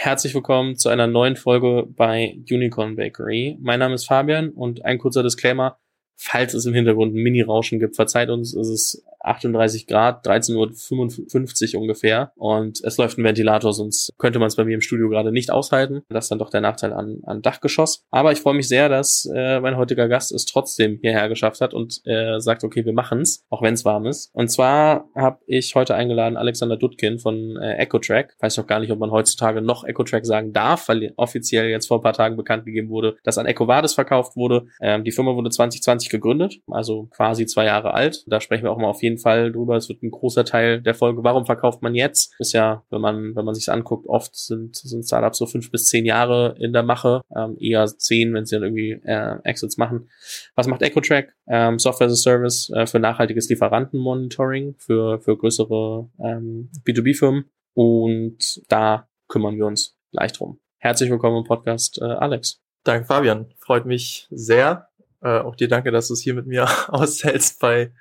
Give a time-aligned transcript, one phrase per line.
[0.00, 3.58] Herzlich willkommen zu einer neuen Folge bei Unicorn Bakery.
[3.60, 5.80] Mein Name ist Fabian und ein kurzer Disclaimer.
[6.14, 11.82] Falls es im Hintergrund ein Mini-Rauschen gibt, verzeiht uns, es ist 38 Grad, 13.55 Uhr
[11.82, 15.32] ungefähr und es läuft ein Ventilator, sonst könnte man es bei mir im Studio gerade
[15.32, 16.02] nicht aushalten.
[16.08, 18.04] Das ist dann doch der Nachteil an, an Dachgeschoss.
[18.10, 21.74] Aber ich freue mich sehr, dass äh, mein heutiger Gast es trotzdem hierher geschafft hat
[21.74, 24.30] und äh, sagt, okay, wir machen's, auch wenn es warm ist.
[24.34, 28.36] Und zwar habe ich heute eingeladen Alexander Dutkin von äh, EchoTrack.
[28.40, 31.98] Weiß noch gar nicht, ob man heutzutage noch EchoTrack sagen darf, weil offiziell jetzt vor
[31.98, 34.66] ein paar Tagen bekannt gegeben wurde, dass an EchoVadis verkauft wurde.
[34.80, 38.24] Ähm, die Firma wurde 2020 gegründet, also quasi zwei Jahre alt.
[38.26, 39.76] Da sprechen wir auch mal auf jeden Fall drüber.
[39.76, 41.24] Es wird ein großer Teil der Folge.
[41.24, 42.34] Warum verkauft man jetzt?
[42.38, 45.86] Ist ja, wenn man, wenn man sich anguckt, oft sind, sind Startups so fünf bis
[45.86, 50.10] zehn Jahre in der Mache, ähm, eher zehn, wenn sie dann irgendwie äh, Exits machen.
[50.54, 51.32] Was macht EchoTrack?
[51.46, 57.44] Ähm, Software as a Service äh, für nachhaltiges Lieferantenmonitoring für, für größere ähm, B2B-Firmen.
[57.72, 60.58] Und da kümmern wir uns gleich drum.
[60.78, 62.60] Herzlich willkommen im Podcast, äh, Alex.
[62.84, 63.46] Danke, Fabian.
[63.58, 64.88] Freut mich sehr.
[65.20, 67.92] Äh, auch dir danke, dass du es hier mit mir aushältst bei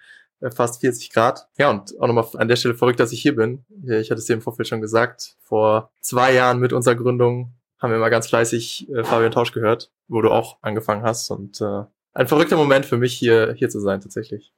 [0.53, 1.47] fast 40 Grad.
[1.57, 3.66] Ja, und auch nochmal an der Stelle verrückt, dass ich hier bin.
[3.83, 5.35] Ich hatte es dir im Vorfeld schon gesagt.
[5.39, 9.91] Vor zwei Jahren mit unserer Gründung haben wir mal ganz fleißig äh, Fabian Tausch gehört,
[10.07, 11.29] wo du auch angefangen hast.
[11.29, 14.52] Und äh, ein verrückter Moment für mich, hier, hier zu sein, tatsächlich.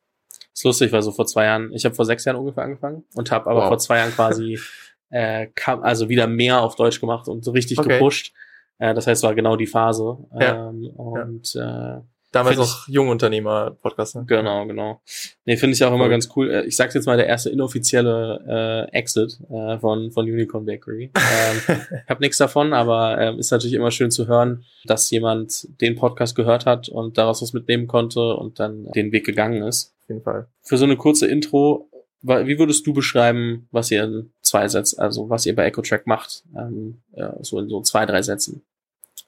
[0.54, 3.32] ist lustig, weil so vor zwei Jahren, ich habe vor sechs Jahren ungefähr angefangen und
[3.32, 3.68] habe aber wow.
[3.68, 4.60] vor zwei Jahren quasi
[5.10, 7.90] äh, kam, also wieder mehr auf Deutsch gemacht und so richtig okay.
[7.90, 8.34] gepusht.
[8.78, 10.18] Äh, das heißt, war genau die Phase.
[10.40, 10.70] Ja.
[10.70, 11.98] Ähm, und ja.
[11.98, 14.18] äh, Damals noch Jungunternehmer-Podcast.
[14.18, 14.26] Ne?
[14.28, 15.02] Genau, genau.
[15.46, 16.10] Nee, finde ich auch immer cool.
[16.12, 16.52] ganz cool.
[16.52, 21.12] Äh, ich sag's jetzt mal, der erste inoffizielle äh, Exit äh, von, von Unicorn Bakery.
[21.16, 21.62] Ähm,
[22.04, 25.96] ich habe nichts davon, aber ähm, ist natürlich immer schön zu hören, dass jemand den
[25.96, 29.96] Podcast gehört hat und daraus was mitnehmen konnte und dann den Weg gegangen ist.
[30.04, 30.48] Auf jeden Fall.
[30.62, 31.90] Für so eine kurze Intro,
[32.22, 36.44] wie würdest du beschreiben, was ihr in zwei Sätzen, also was ihr bei EchoTrack macht?
[36.56, 38.62] Ähm, ja, so in so zwei, drei Sätzen.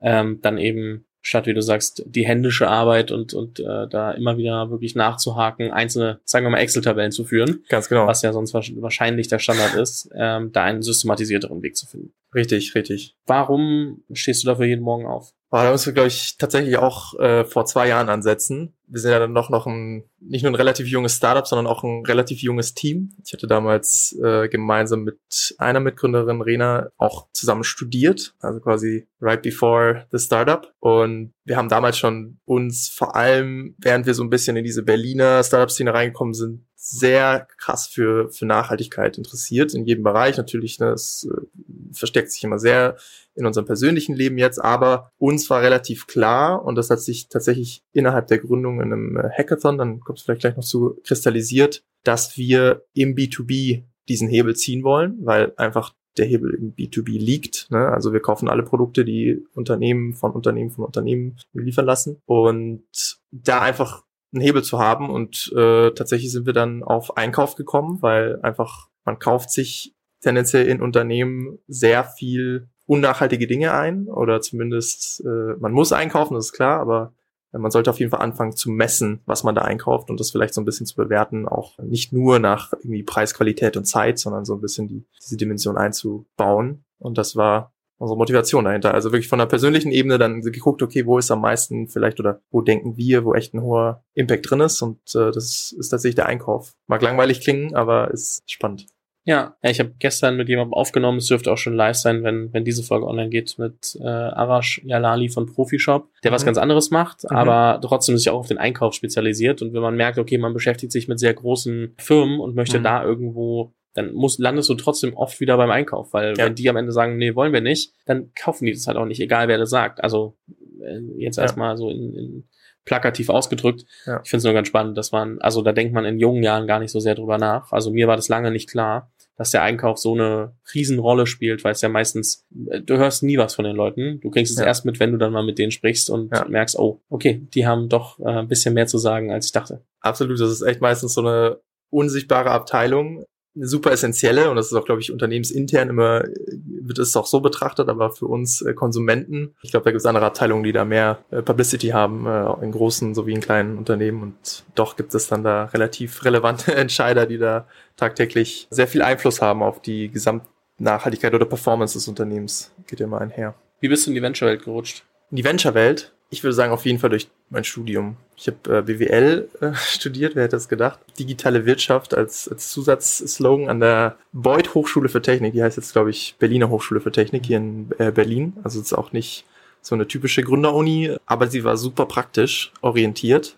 [0.00, 4.38] ähm, dann eben statt, wie du sagst, die händische Arbeit und, und äh, da immer
[4.38, 7.62] wieder wirklich nachzuhaken, einzelne, sagen wir mal, Excel-Tabellen zu führen.
[7.68, 8.08] Ganz genau.
[8.08, 12.12] Was ja sonst wahrscheinlich der Standard ist, ähm, da einen systematisierteren Weg zu finden.
[12.34, 13.14] Richtig, richtig.
[13.26, 15.32] Warum stehst du dafür jeden Morgen auf?
[15.50, 18.74] Boah, da müssen wir, glaube ich, tatsächlich auch äh, vor zwei Jahren ansetzen.
[18.86, 21.84] Wir sind ja dann noch, noch ein, nicht nur ein relativ junges Startup, sondern auch
[21.84, 23.14] ein relativ junges Team.
[23.24, 29.40] Ich hatte damals äh, gemeinsam mit einer Mitgründerin, Rena, auch zusammen studiert, also quasi right
[29.40, 30.70] before the Startup.
[30.80, 34.82] Und wir haben damals schon uns vor allem, während wir so ein bisschen in diese
[34.82, 40.36] Berliner Startup-Szene reingekommen sind, sehr krass für, für Nachhaltigkeit interessiert in jedem Bereich.
[40.36, 41.46] Natürlich, ne, es äh,
[41.92, 42.96] versteckt sich immer sehr
[43.34, 47.82] in unserem persönlichen Leben jetzt, aber uns war relativ klar und das hat sich tatsächlich
[47.92, 51.84] innerhalb der Gründung in einem äh, Hackathon, dann kommt es vielleicht gleich noch zu, kristallisiert,
[52.04, 57.70] dass wir im B2B diesen Hebel ziehen wollen, weil einfach der Hebel im B2B liegt.
[57.70, 57.88] Ne?
[57.88, 62.20] Also wir kaufen alle Produkte, die Unternehmen von Unternehmen von Unternehmen liefern lassen.
[62.26, 62.82] Und
[63.30, 65.10] da einfach einen Hebel zu haben.
[65.10, 70.66] Und äh, tatsächlich sind wir dann auf Einkauf gekommen, weil einfach man kauft sich tendenziell
[70.66, 76.52] in Unternehmen sehr viel unnachhaltige Dinge ein oder zumindest äh, man muss einkaufen, das ist
[76.52, 77.12] klar, aber
[77.52, 80.54] man sollte auf jeden Fall anfangen zu messen, was man da einkauft und das vielleicht
[80.54, 84.44] so ein bisschen zu bewerten, auch nicht nur nach irgendwie Preis, Qualität und Zeit, sondern
[84.44, 86.84] so ein bisschen die, diese Dimension einzubauen.
[86.98, 88.92] Und das war unsere Motivation dahinter.
[88.94, 92.40] Also wirklich von der persönlichen Ebene dann geguckt, okay, wo ist am meisten vielleicht oder
[92.50, 94.82] wo denken wir, wo echt ein hoher Impact drin ist.
[94.82, 96.74] Und äh, das ist tatsächlich der Einkauf.
[96.86, 98.86] Mag langweilig klingen, aber ist spannend.
[99.28, 102.50] Ja, ja ich habe gestern mit jemandem aufgenommen, es dürfte auch schon live sein, wenn,
[102.54, 106.34] wenn diese Folge online geht, mit äh, Arash Yalali von Profishop, der mhm.
[106.34, 107.36] was ganz anderes macht, mhm.
[107.36, 109.60] aber trotzdem sich auch auf den Einkauf spezialisiert.
[109.60, 112.84] Und wenn man merkt, okay, man beschäftigt sich mit sehr großen Firmen und möchte mhm.
[112.84, 116.44] da irgendwo dann muss, landest du trotzdem oft wieder beim Einkauf, weil ja.
[116.44, 119.06] wenn die am Ende sagen, nee, wollen wir nicht, dann kaufen die das halt auch
[119.06, 120.04] nicht, egal wer das sagt.
[120.04, 120.36] Also
[120.80, 121.42] äh, jetzt ja.
[121.42, 122.48] erstmal so in, in
[122.84, 123.84] plakativ ausgedrückt.
[124.06, 124.20] Ja.
[124.22, 126.66] Ich finde es nur ganz spannend, dass man, also da denkt man in jungen Jahren
[126.66, 127.72] gar nicht so sehr drüber nach.
[127.72, 131.72] Also mir war das lange nicht klar, dass der Einkauf so eine Riesenrolle spielt, weil
[131.72, 134.20] es ja meistens, du hörst nie was von den Leuten.
[134.20, 134.66] Du kriegst es ja.
[134.66, 136.44] erst mit, wenn du dann mal mit denen sprichst und ja.
[136.48, 139.84] merkst, oh, okay, die haben doch äh, ein bisschen mehr zu sagen, als ich dachte.
[140.00, 143.24] Absolut, das ist echt meistens so eine unsichtbare Abteilung,
[143.60, 147.88] super essentielle und das ist auch, glaube ich, unternehmensintern immer, wird es auch so betrachtet,
[147.88, 151.18] aber für uns äh, Konsumenten, ich glaube, da gibt es andere Abteilungen, die da mehr
[151.30, 155.42] äh, Publicity haben, äh, in großen sowie in kleinen Unternehmen und doch gibt es dann
[155.42, 157.66] da relativ relevante Entscheider, die da
[157.96, 162.72] tagtäglich sehr viel Einfluss haben auf die Gesamtnachhaltigkeit oder Performance des Unternehmens.
[162.86, 163.54] Geht ja mal einher.
[163.80, 165.04] Wie bist du in die Venture-Welt gerutscht?
[165.30, 166.12] In die Venture-Welt?
[166.30, 168.16] Ich würde sagen, auf jeden Fall durch mein Studium.
[168.36, 170.98] Ich habe äh, BWL äh, studiert, wer hätte das gedacht?
[171.18, 175.54] Digitale Wirtschaft als, als Zusatzslogan an der Beuth Hochschule für Technik.
[175.54, 178.54] Die heißt jetzt, glaube ich, Berliner Hochschule für Technik hier in äh, Berlin.
[178.62, 179.46] Also ist auch nicht
[179.80, 183.56] so eine typische Gründeruni, aber sie war super praktisch orientiert.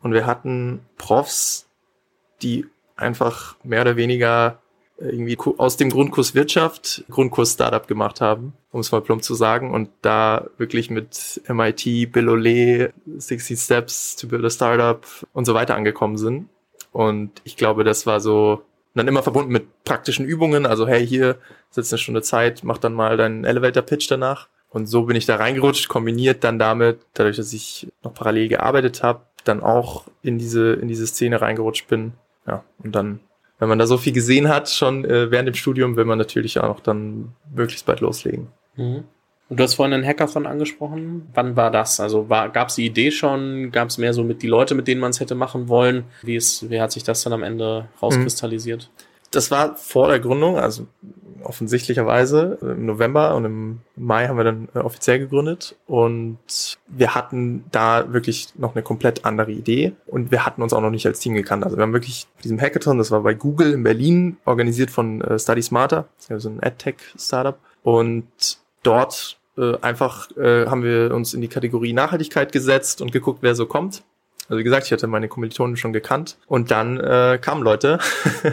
[0.00, 1.68] Und wir hatten Profs,
[2.40, 2.66] die
[2.96, 4.60] einfach mehr oder weniger
[5.00, 9.72] irgendwie aus dem Grundkurs Wirtschaft Grundkurs Startup gemacht haben, um es mal plump zu sagen,
[9.72, 15.54] und da wirklich mit MIT, Bill Ole, 60 Steps to Build a Startup und so
[15.54, 16.48] weiter angekommen sind.
[16.92, 18.62] Und ich glaube, das war so
[18.94, 21.36] dann immer verbunden mit praktischen Übungen, also hey, hier
[21.70, 24.48] sitzt eine Stunde Zeit, mach dann mal deinen Elevator Pitch danach.
[24.70, 29.02] Und so bin ich da reingerutscht, kombiniert dann damit, dadurch, dass ich noch parallel gearbeitet
[29.02, 32.12] habe, dann auch in diese in diese Szene reingerutscht bin.
[32.46, 33.20] Ja, und dann
[33.58, 36.60] wenn man da so viel gesehen hat, schon äh, während dem Studium, will man natürlich
[36.60, 38.48] auch dann möglichst bald loslegen.
[38.76, 39.04] Mhm.
[39.48, 41.28] Und du hast vorhin einen Hackathon angesprochen.
[41.32, 42.00] Wann war das?
[42.00, 43.70] Also gab es die Idee schon?
[43.72, 46.04] Gab es mehr so mit die Leute, mit denen man es hätte machen wollen?
[46.22, 48.90] Wie, ist, wie hat sich das dann am Ende rauskristallisiert?
[48.92, 49.07] Mhm.
[49.30, 50.86] Das war vor der Gründung, also
[51.42, 56.38] offensichtlicherweise im November und im Mai haben wir dann äh, offiziell gegründet und
[56.88, 60.90] wir hatten da wirklich noch eine komplett andere Idee und wir hatten uns auch noch
[60.90, 61.64] nicht als Team gekannt.
[61.64, 65.38] Also wir haben wirklich diesem Hackathon, das war bei Google in Berlin, organisiert von äh,
[65.38, 68.26] Study Smarter, also ein AdTech-Startup und
[68.82, 73.54] dort äh, einfach äh, haben wir uns in die Kategorie Nachhaltigkeit gesetzt und geguckt, wer
[73.54, 74.02] so kommt.
[74.48, 77.98] Also wie gesagt, ich hatte meine Kommilitonen schon gekannt und dann äh, kamen Leute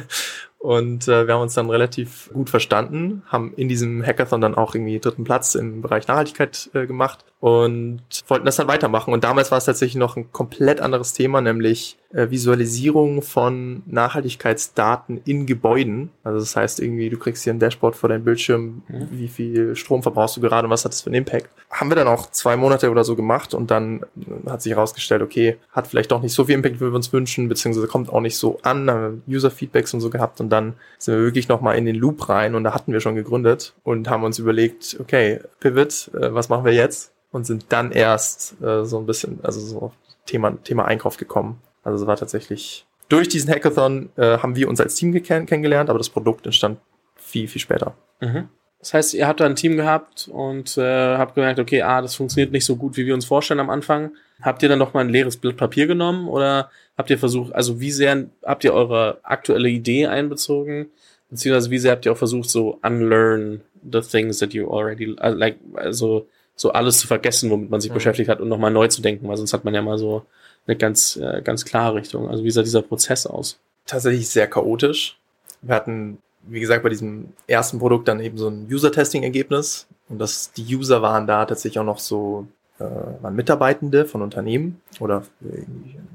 [0.66, 4.74] Und äh, wir haben uns dann relativ gut verstanden, haben in diesem Hackathon dann auch
[4.74, 9.14] irgendwie dritten Platz im Bereich Nachhaltigkeit äh, gemacht und wollten das dann weitermachen.
[9.14, 15.22] Und damals war es tatsächlich noch ein komplett anderes Thema, nämlich äh, Visualisierung von Nachhaltigkeitsdaten
[15.26, 16.10] in Gebäuden.
[16.24, 19.10] Also das heißt irgendwie, du kriegst hier ein Dashboard vor deinem Bildschirm, mhm.
[19.12, 21.48] wie viel Strom verbrauchst du gerade und was hat das für einen Impact.
[21.70, 24.04] Haben wir dann auch zwei Monate oder so gemacht und dann
[24.48, 27.48] hat sich herausgestellt, okay, hat vielleicht doch nicht so viel Impact, wie wir uns wünschen,
[27.48, 31.48] beziehungsweise kommt auch nicht so an, User-Feedbacks und so gehabt und dann sind wir wirklich
[31.48, 34.98] nochmal in den Loop rein und da hatten wir schon gegründet und haben uns überlegt,
[35.00, 37.12] okay, Pivot, äh, was machen wir jetzt?
[37.36, 39.92] Und sind dann erst äh, so ein bisschen, also so
[40.26, 41.62] Thema, Thema Einkauf gekommen.
[41.84, 45.90] Also es war tatsächlich, durch diesen Hackathon äh, haben wir uns als Team kenn kennengelernt,
[45.90, 46.80] aber das Produkt entstand
[47.18, 47.94] viel, viel später.
[48.22, 48.48] Mhm.
[48.80, 52.16] Das heißt, ihr habt da ein Team gehabt und äh, habt gemerkt, okay, ah, das
[52.16, 54.12] funktioniert nicht so gut, wie wir uns vorstellen am Anfang.
[54.42, 57.82] Habt ihr dann noch mal ein leeres Blatt Papier genommen oder habt ihr versucht, also
[57.82, 60.88] wie sehr habt ihr eure aktuelle Idee einbezogen?
[61.30, 63.60] Beziehungsweise wie sehr habt ihr auch versucht, so unlearn
[63.92, 67.92] the things that you already, uh, like, also so alles zu vergessen, womit man sich
[67.92, 67.96] mhm.
[67.96, 70.26] beschäftigt hat und nochmal neu zu denken, weil sonst hat man ja mal so
[70.68, 72.30] eine ganz, äh, ganz klare Richtung.
[72.30, 73.60] Also wie sah dieser Prozess aus?
[73.86, 75.18] Tatsächlich sehr chaotisch.
[75.62, 80.52] Wir hatten, wie gesagt, bei diesem ersten Produkt dann eben so ein User-Testing-Ergebnis und das,
[80.54, 82.48] die User waren da tatsächlich auch noch so,
[82.80, 85.24] äh, waren Mitarbeitende von Unternehmen oder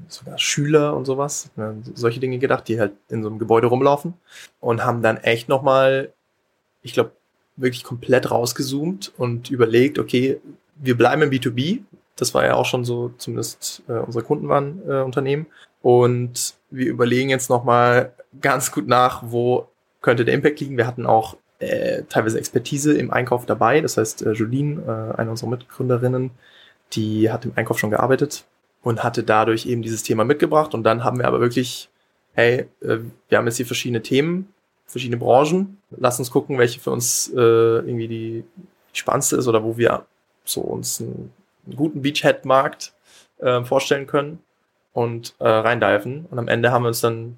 [0.07, 1.49] sogar Schüler und sowas.
[1.93, 4.15] Solche Dinge gedacht, die halt in so einem Gebäude rumlaufen
[4.59, 6.13] und haben dann echt nochmal,
[6.81, 7.11] ich glaube,
[7.61, 10.39] wirklich komplett rausgezoomt und überlegt, okay,
[10.75, 11.81] wir bleiben im B2B.
[12.15, 15.47] Das war ja auch schon so, zumindest äh, unsere Kunden waren äh, Unternehmen.
[15.81, 19.67] Und wir überlegen jetzt nochmal ganz gut nach, wo
[20.01, 20.77] könnte der Impact liegen.
[20.77, 23.81] Wir hatten auch äh, teilweise Expertise im Einkauf dabei.
[23.81, 26.31] Das heißt, äh, Jolene, äh, eine unserer Mitgründerinnen,
[26.93, 28.45] die hat im Einkauf schon gearbeitet
[28.83, 30.73] und hatte dadurch eben dieses Thema mitgebracht.
[30.73, 31.89] Und dann haben wir aber wirklich,
[32.33, 32.97] hey, äh,
[33.29, 34.51] wir haben jetzt hier verschiedene Themen,
[34.91, 35.77] verschiedene Branchen.
[35.91, 38.43] Lass uns gucken, welche für uns äh, irgendwie die,
[38.93, 40.05] die spannendste ist oder wo wir
[40.43, 41.31] so uns einen,
[41.65, 42.93] einen guten Beachhead-Markt
[43.39, 44.39] äh, vorstellen können
[44.93, 46.25] und äh, reindiven.
[46.29, 47.37] Und am Ende haben wir uns dann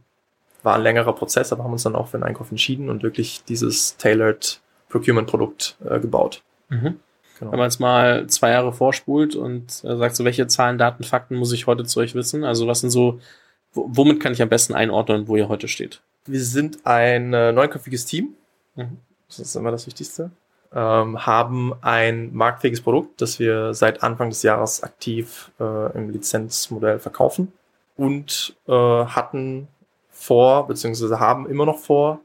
[0.64, 3.44] war ein längerer Prozess, aber haben uns dann auch für den Einkauf entschieden und wirklich
[3.44, 6.42] dieses Tailored Procurement-Produkt äh, gebaut.
[6.70, 7.00] Mhm.
[7.40, 7.52] Genau.
[7.52, 11.36] Wenn man jetzt mal zwei Jahre vorspult und äh, sagt, so welche Zahlen, Daten, Fakten
[11.36, 12.44] muss ich heute zu euch wissen?
[12.44, 13.20] Also was sind so,
[13.74, 16.02] womit kann ich am besten einordnen, wo ihr heute steht?
[16.26, 18.36] Wir sind ein äh, neunköpfiges Team.
[18.76, 18.98] Mhm.
[19.28, 20.32] Das ist immer das Wichtigste.
[20.74, 27.00] Ähm, haben ein marktfähiges Produkt, das wir seit Anfang des Jahres aktiv äh, im Lizenzmodell
[27.00, 27.52] verkaufen
[27.96, 29.68] und äh, hatten
[30.10, 32.22] vor, beziehungsweise haben immer noch vor,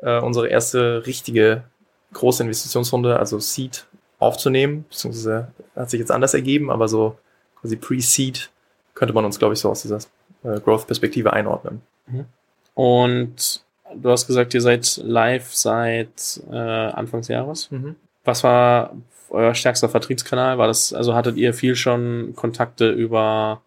[0.00, 1.64] äh, unsere erste richtige
[2.12, 3.86] große Investitionsrunde, also Seed,
[4.18, 7.18] aufzunehmen, beziehungsweise hat sich jetzt anders ergeben, aber so
[7.60, 8.50] quasi Pre-Seed
[8.94, 9.98] könnte man uns, glaube ich, so aus dieser
[10.44, 11.82] äh, Growth-Perspektive einordnen.
[12.06, 12.26] Mhm.
[12.74, 13.64] Und
[13.94, 17.70] du hast gesagt, ihr seid live seit äh, Anfang des Jahres.
[17.70, 17.96] Mhm.
[18.24, 18.96] Was war
[19.30, 20.58] euer stärkster Vertriebskanal?
[20.58, 23.62] War das, also hattet ihr viel schon Kontakte über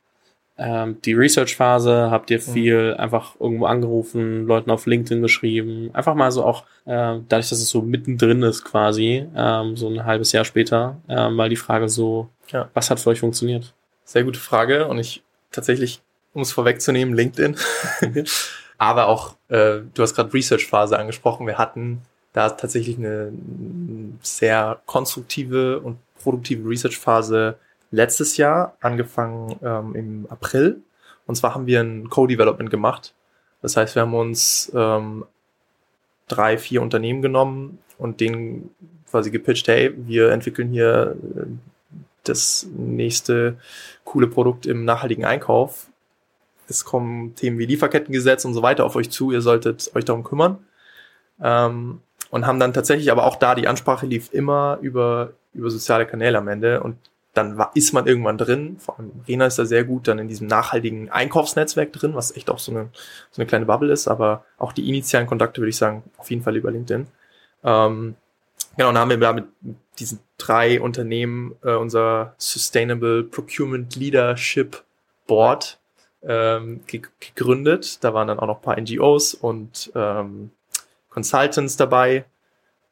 [0.59, 2.53] ähm, die Research-Phase habt ihr mhm.
[2.53, 2.99] viel mhm.
[2.99, 7.69] einfach irgendwo angerufen, Leuten auf LinkedIn geschrieben, einfach mal so auch, äh, dadurch, dass es
[7.69, 12.29] so mittendrin ist quasi, ähm, so ein halbes Jahr später, äh, mal die Frage so,
[12.51, 12.69] ja.
[12.73, 13.73] was hat für euch funktioniert?
[14.03, 15.21] Sehr gute Frage und ich
[15.51, 16.01] tatsächlich,
[16.33, 17.55] um es vorwegzunehmen, LinkedIn.
[18.77, 22.01] Aber auch, äh, du hast gerade Research-Phase angesprochen, wir hatten
[22.34, 23.31] da tatsächlich eine
[24.22, 27.57] sehr konstruktive und produktive Research-Phase
[27.91, 30.81] letztes Jahr, angefangen ähm, im April.
[31.25, 33.13] Und zwar haben wir ein Co-Development gemacht.
[33.62, 35.25] Das heißt, wir haben uns ähm,
[36.27, 38.69] drei, vier Unternehmen genommen und denen
[39.10, 41.46] quasi gepitcht, hey, wir entwickeln hier äh,
[42.24, 43.57] das nächste
[44.03, 45.88] coole Produkt im nachhaltigen Einkauf.
[46.67, 49.31] Es kommen Themen wie Lieferkettengesetz und so weiter auf euch zu.
[49.31, 50.59] Ihr solltet euch darum kümmern.
[51.41, 56.05] Ähm, und haben dann tatsächlich aber auch da die Ansprache lief immer über, über soziale
[56.05, 56.97] Kanäle am Ende und
[57.33, 58.77] dann war, ist man irgendwann drin.
[58.79, 62.50] Vor allem Rena ist da sehr gut dann in diesem nachhaltigen Einkaufsnetzwerk drin, was echt
[62.50, 62.89] auch so eine,
[63.31, 66.41] so eine kleine Bubble ist, aber auch die initialen Kontakte würde ich sagen, auf jeden
[66.41, 67.07] Fall über LinkedIn.
[67.63, 68.15] Ähm,
[68.75, 69.45] genau, dann haben wir da mit
[70.00, 74.83] diesen drei Unternehmen äh, unser Sustainable Procurement Leadership
[75.27, 75.79] Board
[76.27, 78.03] ähm, gegründet.
[78.03, 80.51] Da waren dann auch noch ein paar NGOs und ähm,
[81.10, 82.25] Consultants dabei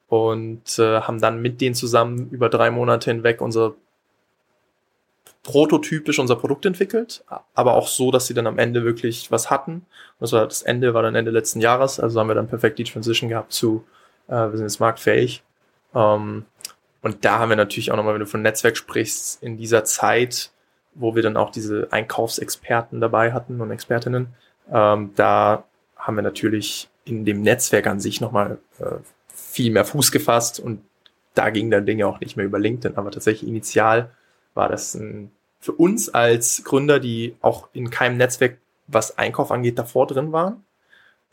[0.08, 3.76] und äh, haben dann mit denen zusammen über drei Monate hinweg unser
[5.44, 7.24] prototypisch unser Produkt entwickelt,
[7.54, 9.86] aber auch so, dass sie dann am Ende wirklich was hatten.
[10.20, 12.84] Das war das Ende war dann Ende letzten Jahres, also haben wir dann perfekt die
[12.84, 13.86] Transition gehabt zu,
[14.28, 15.44] äh, wir sind jetzt marktfähig.
[15.94, 16.46] Ähm,
[17.04, 20.50] und da haben wir natürlich auch nochmal, wenn du von Netzwerk sprichst, in dieser Zeit,
[20.96, 24.28] wo wir dann auch diese Einkaufsexperten dabei hatten und Expertinnen,
[24.72, 28.96] ähm, da haben wir natürlich in dem Netzwerk an sich nochmal äh,
[29.28, 30.82] viel mehr Fuß gefasst und
[31.34, 34.10] da ging dann Dinge auch nicht mehr über LinkedIn, aber tatsächlich initial
[34.54, 39.78] war das ein, für uns als Gründer, die auch in keinem Netzwerk, was Einkauf angeht,
[39.78, 40.64] davor drin waren,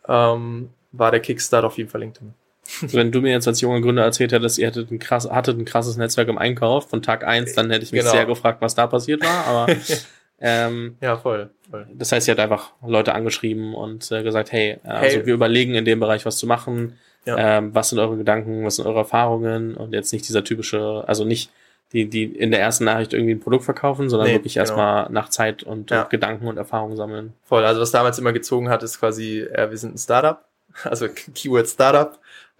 [0.08, 2.34] ähm, war der Kickstart auf jeden Fall LinkedIn.
[2.82, 5.58] Also wenn du mir jetzt als junger Gründer erzählt hättest, ihr hättet ein, krass, hattet
[5.58, 8.12] ein krasses Netzwerk im Einkauf von Tag eins, dann hätte ich mich genau.
[8.12, 9.46] sehr gefragt, was da passiert war.
[9.46, 9.74] Aber
[10.40, 11.86] ähm, ja, voll, voll.
[11.94, 15.26] Das heißt, ihr habt einfach Leute angeschrieben und äh, gesagt, hey, äh, also hey.
[15.26, 16.98] wir überlegen in dem Bereich was zu machen.
[17.24, 17.58] Ja.
[17.58, 19.74] Ähm, was sind eure Gedanken, was sind eure Erfahrungen?
[19.74, 21.50] Und jetzt nicht dieser typische, also nicht
[21.92, 24.62] die, die in der ersten Nachricht irgendwie ein Produkt verkaufen, sondern nee, wirklich genau.
[24.62, 26.04] erstmal nach Zeit und ja.
[26.04, 27.34] Gedanken und Erfahrungen sammeln.
[27.44, 30.42] Voll, also was damals immer gezogen hat, ist quasi, äh, wir sind ein Startup,
[30.84, 32.18] also Keyword Startup,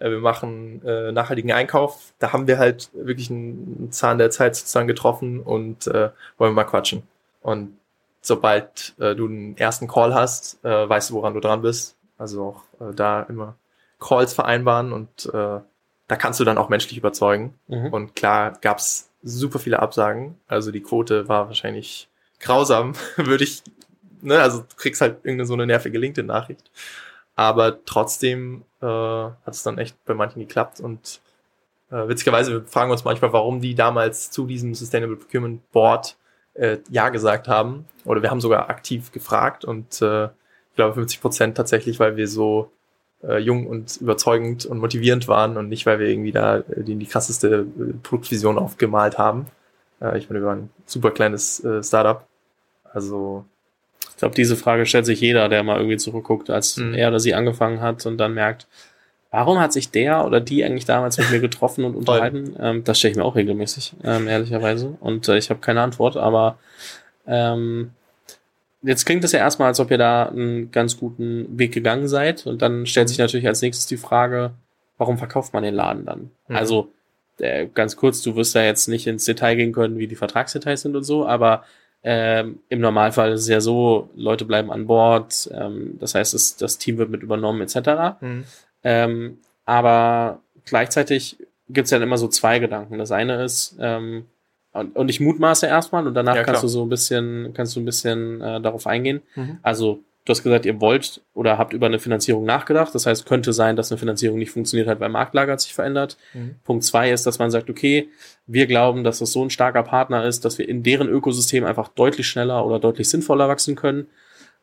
[0.09, 2.13] wir machen äh, nachhaltigen Einkauf.
[2.19, 6.63] Da haben wir halt wirklich einen Zahn der Zeit sozusagen getroffen und äh, wollen wir
[6.63, 7.03] mal quatschen.
[7.41, 7.77] Und
[8.21, 11.95] sobald äh, du einen ersten Call hast, äh, weißt du, woran du dran bist.
[12.17, 13.55] Also auch äh, da immer
[13.99, 15.59] Calls vereinbaren und äh,
[16.07, 17.53] da kannst du dann auch menschlich überzeugen.
[17.67, 17.93] Mhm.
[17.93, 20.37] Und klar gab's super viele Absagen.
[20.47, 23.63] Also die Quote war wahrscheinlich grausam, würde ich,
[24.21, 26.69] ne, also du kriegst halt irgendeine so eine nervige LinkedIn-Nachricht.
[27.35, 31.21] Aber trotzdem äh, hat es dann echt bei manchen geklappt und
[31.89, 36.17] äh, witzigerweise, wir fragen uns manchmal, warum die damals zu diesem Sustainable Procurement Board
[36.53, 37.85] äh, Ja gesagt haben.
[38.05, 42.27] Oder wir haben sogar aktiv gefragt und äh, ich glaube 50 Prozent tatsächlich, weil wir
[42.27, 42.71] so
[43.23, 46.95] äh, jung und überzeugend und motivierend waren und nicht, weil wir irgendwie da äh, die,
[46.95, 49.47] die krasseste äh, Produktvision aufgemalt haben.
[50.01, 52.27] Äh, ich meine, wir waren ein super kleines äh, Startup.
[52.91, 53.45] Also
[54.13, 56.93] ich glaube, diese Frage stellt sich jeder, der mal irgendwie zurückguckt, als mhm.
[56.93, 58.67] er oder sie angefangen hat und dann merkt,
[59.31, 62.55] warum hat sich der oder die eigentlich damals mit mir getroffen und unterhalten?
[62.59, 64.95] Ähm, das stelle ich mir auch regelmäßig, ähm, ehrlicherweise.
[64.99, 66.59] Und äh, ich habe keine Antwort, aber
[67.25, 67.91] ähm,
[68.83, 72.45] jetzt klingt es ja erstmal, als ob ihr da einen ganz guten Weg gegangen seid.
[72.45, 73.23] Und dann stellt sich mhm.
[73.23, 74.51] natürlich als nächstes die Frage,
[74.99, 76.29] warum verkauft man den Laden dann?
[76.47, 76.55] Mhm.
[76.55, 76.91] Also,
[77.39, 80.83] äh, ganz kurz, du wirst da jetzt nicht ins Detail gehen können, wie die Vertragsdetails
[80.83, 81.63] sind und so, aber
[82.03, 86.57] Ähm, Im Normalfall ist es ja so, Leute bleiben an Bord, ähm, das heißt, es,
[86.57, 88.19] das Team wird mit übernommen etc.
[88.19, 88.43] Mhm.
[88.83, 91.37] Ähm, aber gleichzeitig
[91.69, 92.97] gibt es ja immer so zwei Gedanken.
[92.97, 94.25] Das eine ist, ähm,
[94.73, 97.79] und, und ich mutmaße erstmal und danach ja, kannst du so ein bisschen, kannst du
[97.79, 99.21] ein bisschen äh, darauf eingehen.
[99.35, 99.59] Mhm.
[99.61, 102.95] Also du hast gesagt, ihr wollt oder habt über eine Finanzierung nachgedacht.
[102.95, 106.17] Das heißt, könnte sein, dass eine Finanzierung nicht funktioniert hat, weil Marktlage hat sich verändert.
[106.33, 106.55] Mhm.
[106.63, 108.09] Punkt zwei ist, dass man sagt, okay,
[108.47, 111.89] wir glauben, dass das so ein starker Partner ist, dass wir in deren Ökosystem einfach
[111.89, 114.07] deutlich schneller oder deutlich sinnvoller wachsen können.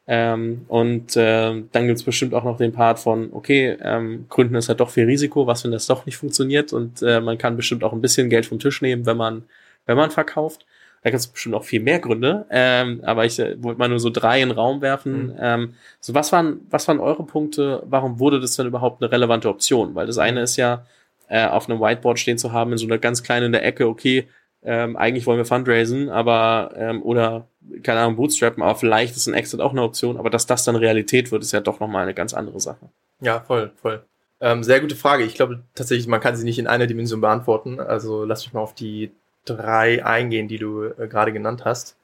[0.07, 4.69] Ähm, und äh, dann gibt's bestimmt auch noch den Part von, okay, ähm, Gründen ist
[4.69, 7.85] halt doch viel Risiko, was wenn das doch nicht funktioniert und äh, man kann bestimmt
[7.85, 9.45] auch ein bisschen Geld vom Tisch nehmen, wenn man
[9.87, 10.67] wenn man verkauft.
[11.03, 14.01] Da gibt es bestimmt auch viel mehr Gründe, ähm, aber ich äh, wollte mal nur
[14.01, 15.29] so drei in den Raum werfen.
[15.29, 15.37] Mhm.
[15.41, 17.83] Ähm, so was waren, was waren eure Punkte?
[17.87, 19.95] Warum wurde das denn überhaupt eine relevante Option?
[19.95, 20.85] Weil das eine ist ja,
[21.29, 24.29] äh, auf einem Whiteboard stehen zu haben, in so einer ganz kleinen der Ecke, okay,
[24.63, 27.47] ähm, eigentlich wollen wir fundraisen, aber ähm, oder
[27.83, 30.77] keine Ahnung, bootstrappen, aber vielleicht ist ein Exit auch eine Option, aber dass das dann
[30.77, 32.91] Realität wird, ist ja doch nochmal eine ganz andere Sache.
[33.21, 34.03] Ja, voll, voll.
[34.41, 35.25] Ähm, sehr gute Frage.
[35.25, 37.79] Ich glaube tatsächlich, man kann sie nicht in einer Dimension beantworten.
[37.79, 39.13] Also lass mich mal auf die
[39.45, 41.97] drei eingehen, die du äh, gerade genannt hast.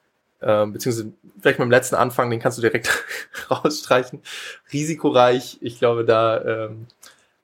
[0.42, 3.04] Ähm, beziehungsweise vielleicht mit dem letzten Anfang, den kannst du direkt
[3.50, 4.20] rausstreichen.
[4.72, 6.86] Risikoreich, ich glaube, da ähm,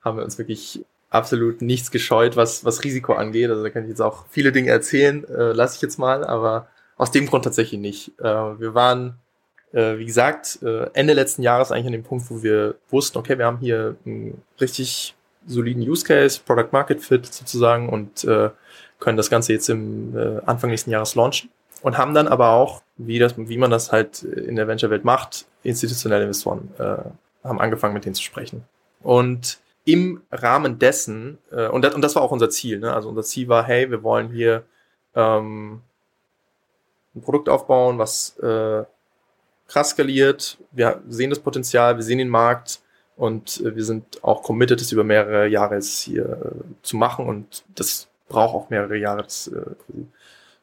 [0.01, 3.49] haben wir uns wirklich absolut nichts gescheut, was, was Risiko angeht.
[3.49, 6.67] Also da kann ich jetzt auch viele Dinge erzählen, äh, lasse ich jetzt mal, aber
[6.97, 8.19] aus dem Grund tatsächlich nicht.
[8.19, 9.15] Äh, wir waren,
[9.73, 13.37] äh, wie gesagt, äh, Ende letzten Jahres eigentlich an dem Punkt, wo wir wussten, okay,
[13.37, 18.49] wir haben hier einen richtig soliden Use Case, Product Market Fit sozusagen und äh,
[19.03, 21.49] können das Ganze jetzt im äh, Anfang nächsten Jahres launchen
[21.81, 25.45] und haben dann aber auch, wie, das, wie man das halt in der Venture-Welt macht,
[25.63, 26.95] institutionelle Investoren äh,
[27.43, 28.63] haben angefangen mit denen zu sprechen.
[29.01, 32.93] Und im Rahmen dessen, äh, und, das, und das war auch unser Ziel, ne?
[32.93, 34.63] also unser Ziel war, hey, wir wollen hier
[35.13, 35.81] ähm,
[37.13, 38.83] ein Produkt aufbauen, was äh,
[39.67, 42.81] krass skaliert, wir sehen das Potenzial, wir sehen den Markt
[43.17, 47.25] und äh, wir sind auch committed, das über mehrere Jahre jetzt hier äh, zu machen
[47.25, 49.61] und das braucht auch mehrere Jahre, das äh,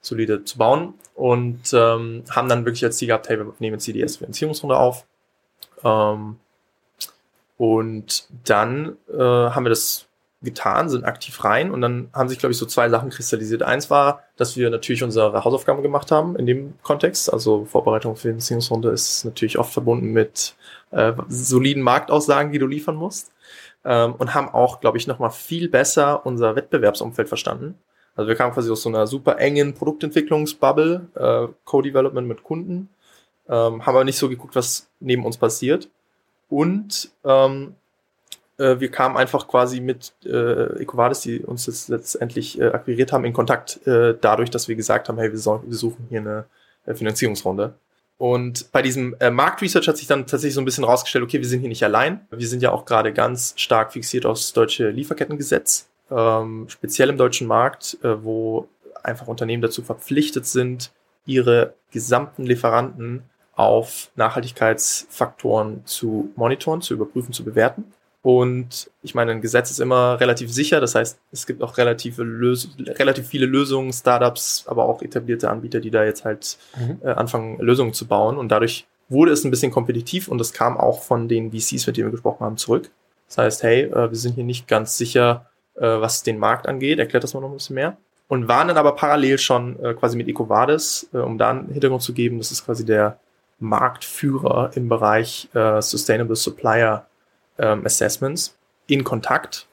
[0.03, 0.95] solide zu bauen.
[1.15, 5.07] Und ähm, haben dann wirklich als Ziel gehabt, hey, wir nehmen CDS-Finanzierungsrunde auf.
[5.85, 6.37] Ähm,
[7.57, 10.07] und dann äh, haben wir das
[10.43, 13.63] getan, sind aktiv rein und dann haben sich, glaube ich, so zwei Sachen kristallisiert.
[13.63, 17.31] Eins war, dass wir natürlich unsere Hausaufgaben gemacht haben in dem Kontext.
[17.31, 20.55] Also Vorbereitung für die Finanzierungsrunde ist natürlich oft verbunden mit
[20.93, 23.33] äh, soliden Marktaussagen, die du liefern musst
[23.85, 27.79] ähm, und haben auch, glaube ich, nochmal viel besser unser Wettbewerbsumfeld verstanden.
[28.17, 32.89] Also wir kamen quasi aus so einer super engen Produktentwicklungsbubble, äh, Co-Development mit Kunden,
[33.49, 35.89] ähm, haben aber nicht so geguckt, was neben uns passiert.
[36.49, 37.75] Und ähm,
[38.59, 43.25] äh, wir kamen einfach quasi mit äh, Ecovadis, die uns jetzt letztendlich äh, akquiriert haben,
[43.25, 46.45] in Kontakt, äh, dadurch, dass wir gesagt haben, hey, wir, so, wir suchen hier eine
[46.85, 47.75] äh, Finanzierungsrunde.
[48.21, 51.49] Und bei diesem äh, Marktresearch hat sich dann tatsächlich so ein bisschen rausgestellt, okay, wir
[51.49, 52.21] sind hier nicht allein.
[52.31, 57.47] Wir sind ja auch gerade ganz stark fixiert aufs deutsche Lieferkettengesetz, ähm, speziell im deutschen
[57.47, 58.69] Markt, äh, wo
[59.03, 60.93] einfach Unternehmen dazu verpflichtet sind,
[61.25, 63.23] ihre gesamten Lieferanten
[63.55, 67.91] auf Nachhaltigkeitsfaktoren zu monitoren, zu überprüfen, zu bewerten.
[68.23, 70.81] Und ich meine, ein Gesetz ist immer relativ sicher.
[70.81, 75.81] Das heißt, es gibt auch relative Lös relativ viele Lösungen, Startups, aber auch etablierte Anbieter,
[75.81, 76.99] die da jetzt halt mhm.
[77.03, 78.37] äh, anfangen, Lösungen zu bauen.
[78.37, 81.97] Und dadurch wurde es ein bisschen kompetitiv und das kam auch von den VCs, mit
[81.97, 82.91] denen wir gesprochen haben, zurück.
[83.29, 86.99] Das heißt, hey, äh, wir sind hier nicht ganz sicher, äh, was den Markt angeht.
[86.99, 87.97] Erklärt das mal noch ein bisschen mehr.
[88.29, 92.03] Und waren dann aber parallel schon äh, quasi mit EcoVadis, äh, um da einen Hintergrund
[92.03, 92.39] zu geben.
[92.39, 93.19] Das ist quasi der
[93.59, 97.07] Marktführer im Bereich äh, Sustainable Supplier
[97.61, 99.67] ähm, Assessments in Kontakt.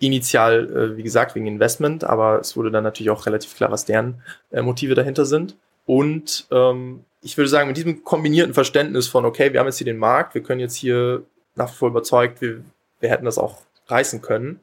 [0.00, 3.84] Initial, äh, wie gesagt, wegen Investment, aber es wurde dann natürlich auch relativ klar, was
[3.84, 5.56] deren äh, Motive dahinter sind.
[5.86, 9.86] Und ähm, ich würde sagen, mit diesem kombinierten Verständnis von, okay, wir haben jetzt hier
[9.86, 11.22] den Markt, wir können jetzt hier
[11.54, 12.62] nach wie vor überzeugt, wir,
[13.00, 14.60] wir hätten das auch reißen können.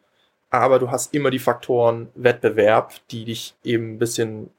[0.50, 4.50] Aber du hast immer die Faktoren Wettbewerb, die dich eben ein bisschen,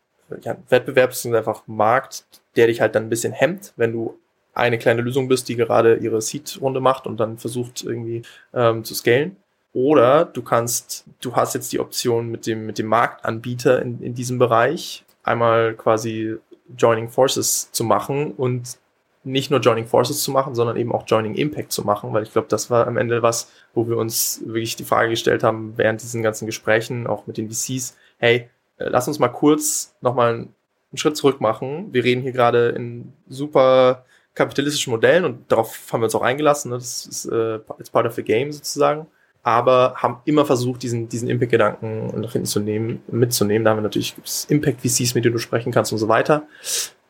[0.40, 2.24] ja, Wettbewerb ist einfach Markt,
[2.56, 4.18] der dich halt dann ein bisschen hemmt, wenn du
[4.54, 8.94] eine kleine Lösung bist, die gerade ihre Seed-Runde macht und dann versucht irgendwie ähm, zu
[8.94, 9.36] scalen.
[9.72, 14.14] Oder du kannst, du hast jetzt die Option mit dem, mit dem Marktanbieter in, in
[14.14, 16.36] diesem Bereich einmal quasi
[16.76, 18.78] Joining Forces zu machen und
[19.24, 22.32] nicht nur Joining Forces zu machen, sondern eben auch Joining Impact zu machen, weil ich
[22.32, 26.02] glaube, das war am Ende was, wo wir uns wirklich die Frage gestellt haben, während
[26.02, 30.54] diesen ganzen Gesprächen, auch mit den VCs, hey, äh, lass uns mal kurz nochmal einen
[30.94, 31.92] Schritt zurück machen.
[31.92, 36.70] Wir reden hier gerade in super kapitalistischen Modellen und darauf haben wir uns auch eingelassen.
[36.70, 36.76] Ne?
[36.76, 39.06] Das ist äh, it's part of the game sozusagen.
[39.44, 43.64] Aber haben immer versucht, diesen, diesen Impact-Gedanken nach hinten zu nehmen, mitzunehmen.
[43.64, 44.14] Da haben wir natürlich
[44.48, 46.44] Impact-VCs, mit denen du sprechen kannst und so weiter.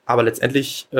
[0.06, 0.96] Aber letztendlich äh,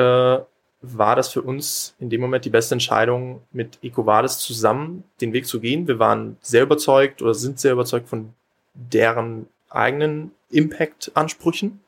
[0.83, 5.47] war das für uns in dem Moment die beste Entscheidung, mit EcoVadis zusammen den Weg
[5.47, 5.87] zu gehen.
[5.87, 8.33] Wir waren sehr überzeugt oder sind sehr überzeugt von
[8.73, 11.79] deren eigenen Impact-Ansprüchen,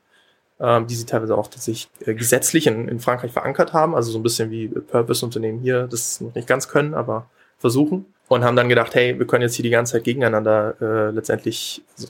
[0.60, 3.96] ähm, die sie teilweise auch tatsächlich äh, gesetzlich in, in Frankreich verankert haben.
[3.96, 8.44] Also so ein bisschen wie Purpose-Unternehmen hier, das noch nicht ganz können, aber versuchen und
[8.44, 12.08] haben dann gedacht, hey, wir können jetzt hier die ganze Zeit gegeneinander äh, letztendlich, also,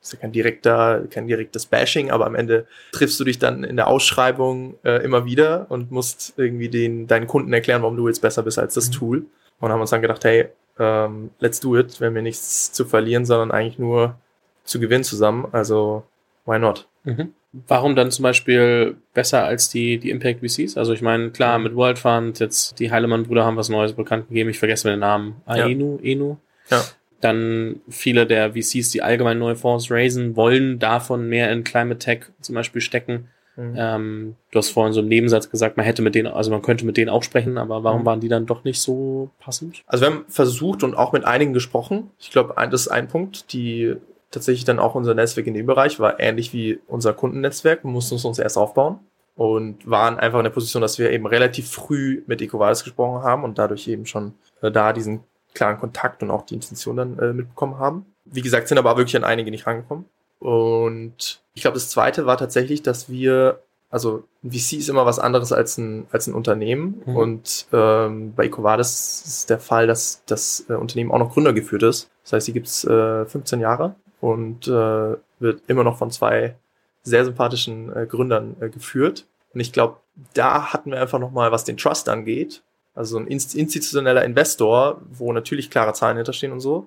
[0.00, 3.76] ist ja kein direkter, kein direktes Bashing, aber am Ende triffst du dich dann in
[3.76, 8.20] der Ausschreibung äh, immer wieder und musst irgendwie den deinen Kunden erklären, warum du jetzt
[8.20, 8.92] besser bist als das mhm.
[8.92, 9.26] Tool.
[9.60, 10.48] Und haben uns dann gedacht, hey,
[10.80, 14.16] ähm, let's do it, wenn wir nichts zu verlieren, sondern eigentlich nur
[14.64, 15.46] zu gewinnen zusammen.
[15.52, 16.02] Also
[16.44, 16.88] why not?
[17.04, 17.34] Mhm.
[17.52, 20.76] Warum dann zum Beispiel besser als die, die Impact VCs?
[20.78, 24.48] Also ich meine, klar, mit World Fund, jetzt die Heilemann-Brüder haben was Neues bekannt gegeben,
[24.48, 25.36] ich vergesse mir den Namen.
[25.44, 26.12] Aenu, ja.
[26.12, 26.36] Enu.
[26.70, 26.82] Ja.
[27.20, 32.20] Dann viele der VCs, die allgemein neue Fonds raisen, wollen davon mehr in Climate Tech
[32.40, 33.28] zum Beispiel stecken.
[33.56, 33.74] Mhm.
[33.76, 36.86] Ähm, du hast vorhin so im Nebensatz gesagt, man hätte mit denen, also man könnte
[36.86, 38.06] mit denen auch sprechen, aber warum mhm.
[38.06, 39.82] waren die dann doch nicht so passend?
[39.86, 42.10] Also wir haben versucht und auch mit einigen gesprochen.
[42.18, 43.96] Ich glaube, das ist ein Punkt, die
[44.32, 47.84] tatsächlich dann auch unser Netzwerk in dem Bereich war ähnlich wie unser Kundennetzwerk.
[47.84, 48.98] Wir mussten es uns erst aufbauen
[49.36, 53.44] und waren einfach in der Position, dass wir eben relativ früh mit EcoVadis gesprochen haben
[53.44, 55.20] und dadurch eben schon äh, da diesen
[55.54, 58.06] klaren Kontakt und auch die Intention dann äh, mitbekommen haben.
[58.24, 60.06] Wie gesagt, sind aber wirklich an einige nicht rangekommen.
[60.38, 65.18] Und ich glaube, das zweite war tatsächlich, dass wir, also ein VC ist immer was
[65.18, 67.02] anderes als ein, als ein Unternehmen.
[67.04, 67.16] Mhm.
[67.16, 71.82] Und ähm, bei EcoVadis ist der Fall, dass das äh, Unternehmen auch noch Gründer geführt
[71.84, 72.10] ist.
[72.24, 76.54] Das heißt, sie gibt's äh, 15 Jahre und äh, wird immer noch von zwei
[77.02, 79.26] sehr sympathischen äh, Gründern äh, geführt.
[79.52, 79.96] Und ich glaube,
[80.32, 82.62] da hatten wir einfach nochmal, was den Trust angeht,
[82.94, 86.86] also ein institutioneller Investor, wo natürlich klare Zahlen hinterstehen und so.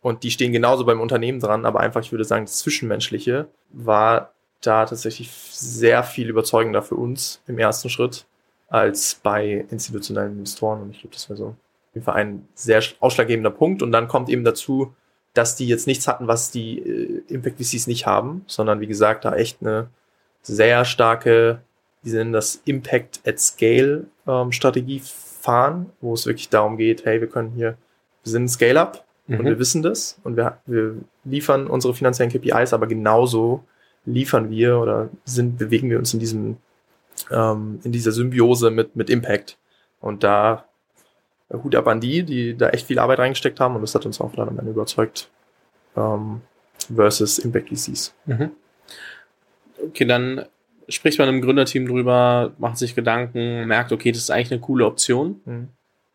[0.00, 4.30] Und die stehen genauso beim Unternehmen dran, aber einfach, ich würde sagen, das Zwischenmenschliche war
[4.60, 8.26] da tatsächlich sehr viel überzeugender für uns im ersten Schritt
[8.68, 10.82] als bei institutionellen Investoren.
[10.82, 13.82] Und ich glaube, das wäre so auf jeden Fall ein sehr ausschlaggebender Punkt.
[13.82, 14.94] Und dann kommt eben dazu,
[15.36, 19.24] dass die jetzt nichts hatten, was die äh, Impact VCs nicht haben, sondern wie gesagt,
[19.24, 19.88] da echt eine
[20.42, 21.60] sehr starke,
[22.04, 27.20] die nennen das Impact at Scale ähm, Strategie fahren, wo es wirklich darum geht, hey,
[27.20, 27.76] wir können hier,
[28.22, 29.40] wir sind ein Scale-Up mhm.
[29.40, 33.64] und wir wissen das und wir, wir liefern unsere finanziellen KPIs, aber genauso
[34.06, 36.56] liefern wir oder sind, bewegen wir uns in diesem,
[37.30, 39.58] ähm, in dieser Symbiose mit, mit Impact.
[40.00, 40.65] Und da
[41.52, 44.20] Hut ab an die, die da echt viel Arbeit reingesteckt haben und das hat uns
[44.20, 45.30] auch dann am Ende überzeugt.
[45.96, 46.42] Ähm,
[46.94, 48.14] versus Impact VCs.
[48.26, 48.50] Mhm.
[49.88, 50.44] Okay, dann
[50.88, 54.86] spricht man im Gründerteam drüber, macht sich Gedanken, merkt, okay, das ist eigentlich eine coole
[54.86, 55.40] Option.
[55.44, 55.68] Mhm.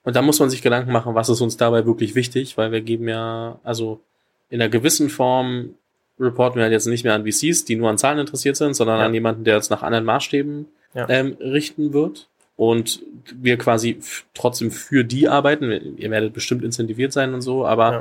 [0.04, 2.82] Und dann muss man sich Gedanken machen, was ist uns dabei wirklich wichtig, weil wir
[2.82, 4.02] geben ja, also
[4.50, 5.76] in einer gewissen Form
[6.20, 9.00] reporten wir halt jetzt nicht mehr an VCs, die nur an Zahlen interessiert sind, sondern
[9.00, 9.06] ja.
[9.06, 11.08] an jemanden, der jetzt nach anderen Maßstäben ja.
[11.10, 12.30] ähm, richten wird
[12.62, 13.02] und
[13.34, 13.98] wir quasi
[14.36, 15.98] trotzdem für die arbeiten.
[15.98, 17.92] Ihr werdet bestimmt incentiviert sein und so, aber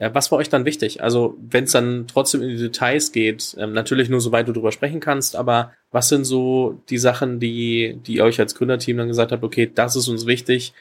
[0.00, 0.14] ja.
[0.14, 1.02] Was war euch dann wichtig?
[1.02, 4.70] Also, wenn es dann trotzdem in die Details geht, ähm, natürlich nur soweit du drüber
[4.70, 9.08] sprechen kannst, aber was sind so die Sachen, die, die ihr euch als Gründerteam dann
[9.08, 10.72] gesagt habt, okay, das ist uns wichtig,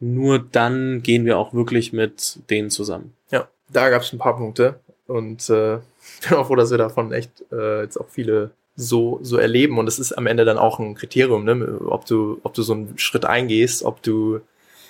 [0.00, 3.12] nur dann gehen wir auch wirklich mit denen zusammen?
[3.30, 5.76] Ja, da gab es ein paar Punkte und äh,
[6.28, 9.78] bin auch froh, dass wir davon echt äh, jetzt auch viele so, so erleben.
[9.78, 11.80] Und es ist am Ende dann auch ein Kriterium, ne?
[11.86, 14.40] ob du, ob du so einen Schritt eingehst, ob du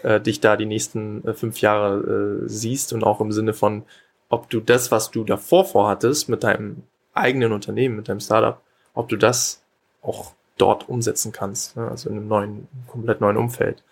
[0.03, 3.83] äh, dich da die nächsten äh, fünf Jahre äh, siehst und auch im Sinne von,
[4.29, 6.83] ob du das, was du davor vorhattest mit deinem
[7.15, 8.61] eigenen Unternehmen, mit deinem Startup,
[8.95, 9.63] ob du das
[10.01, 11.89] auch dort umsetzen kannst, ne?
[11.89, 13.83] also in einem neuen, komplett neuen Umfeld.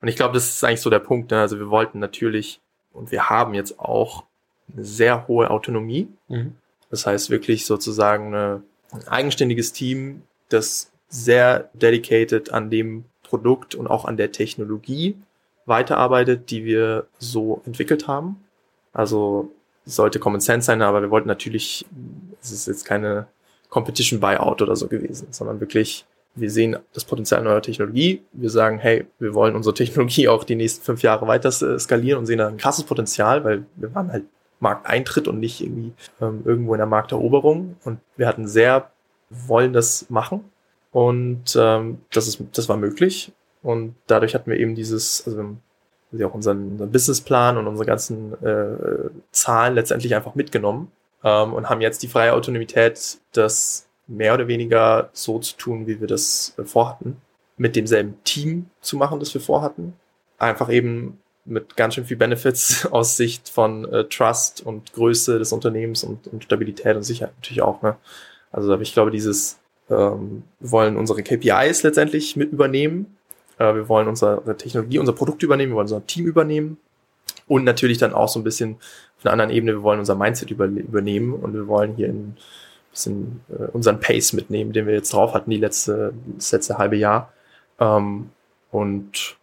[0.00, 1.30] Und ich glaube, das ist eigentlich so der Punkt.
[1.30, 1.40] Ne?
[1.40, 2.60] Also wir wollten natürlich
[2.92, 4.24] und wir haben jetzt auch
[4.72, 6.08] eine sehr hohe Autonomie.
[6.28, 6.56] Mhm.
[6.90, 13.86] Das heißt wirklich sozusagen eine ein eigenständiges Team, das sehr dedicated an dem Produkt und
[13.86, 15.16] auch an der Technologie
[15.66, 18.42] weiterarbeitet, die wir so entwickelt haben.
[18.92, 19.50] Also
[19.86, 21.86] sollte Common Sense sein, aber wir wollten natürlich,
[22.42, 23.26] es ist jetzt keine
[23.68, 28.22] Competition Buyout oder so gewesen, sondern wirklich, wir sehen das Potenzial neuer Technologie.
[28.32, 32.26] Wir sagen, hey, wir wollen unsere Technologie auch die nächsten fünf Jahre weiter skalieren und
[32.26, 34.24] sehen da ein krasses Potenzial, weil wir waren halt
[34.60, 37.76] Markteintritt und nicht irgendwie ähm, irgendwo in der Markteroberung.
[37.84, 38.90] Und wir hatten sehr,
[39.30, 40.44] wollen das machen.
[40.92, 43.32] Und ähm, das, ist, das war möglich.
[43.62, 45.56] Und dadurch hatten wir eben dieses, also
[46.10, 50.90] wir auch unseren, unseren Businessplan und unsere ganzen äh, Zahlen letztendlich einfach mitgenommen
[51.22, 56.00] ähm, und haben jetzt die freie Autonomität, das mehr oder weniger so zu tun, wie
[56.00, 57.16] wir das äh, vorhatten,
[57.56, 59.94] mit demselben Team zu machen, das wir vorhatten.
[60.38, 65.52] Einfach eben mit ganz schön viel Benefits aus Sicht von äh, Trust und Größe des
[65.52, 67.82] Unternehmens und, und Stabilität und Sicherheit natürlich auch.
[67.82, 67.96] Ne?
[68.52, 69.60] Also ich glaube, dieses
[69.90, 73.16] ähm, wir wollen unsere KPIs letztendlich mit übernehmen.
[73.58, 76.78] Äh, wir wollen unsere Technologie, unser Produkt übernehmen, wir wollen unser Team übernehmen.
[77.46, 78.76] Und natürlich dann auch so ein bisschen
[79.18, 82.36] auf einer anderen Ebene, wir wollen unser Mindset über, übernehmen und wir wollen hier ein
[82.92, 86.96] bisschen äh, unseren Pace mitnehmen, den wir jetzt drauf hatten, die letzte, das letzte halbe
[86.96, 87.32] Jahr.
[87.80, 88.30] Ähm,
[88.70, 89.36] und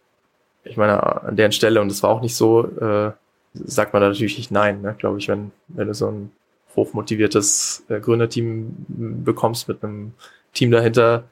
[0.68, 3.12] ich meine, an der Stelle, und das war auch nicht so, äh,
[3.54, 4.94] sagt man da natürlich nicht nein, ne?
[4.98, 6.30] glaube ich, wenn, wenn du so ein
[6.76, 10.12] hochmotiviertes äh, Gründerteam bekommst mit einem
[10.52, 11.24] Team dahinter,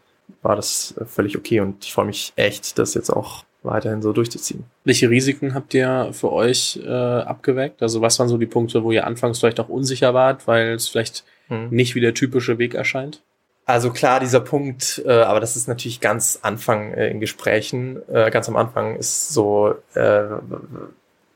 [0.42, 4.12] war das äh, völlig okay und ich freue mich echt, das jetzt auch weiterhin so
[4.12, 4.64] durchzuziehen.
[4.84, 7.82] Welche Risiken habt ihr für euch äh, abgeweckt?
[7.82, 10.88] Also was waren so die Punkte, wo ihr anfangs vielleicht auch unsicher wart, weil es
[10.88, 11.70] vielleicht hm.
[11.70, 13.22] nicht wie der typische Weg erscheint?
[13.66, 18.00] Also klar, dieser Punkt, äh, aber das ist natürlich ganz Anfang äh, in Gesprächen.
[18.08, 20.22] Äh, ganz am Anfang ist so, äh,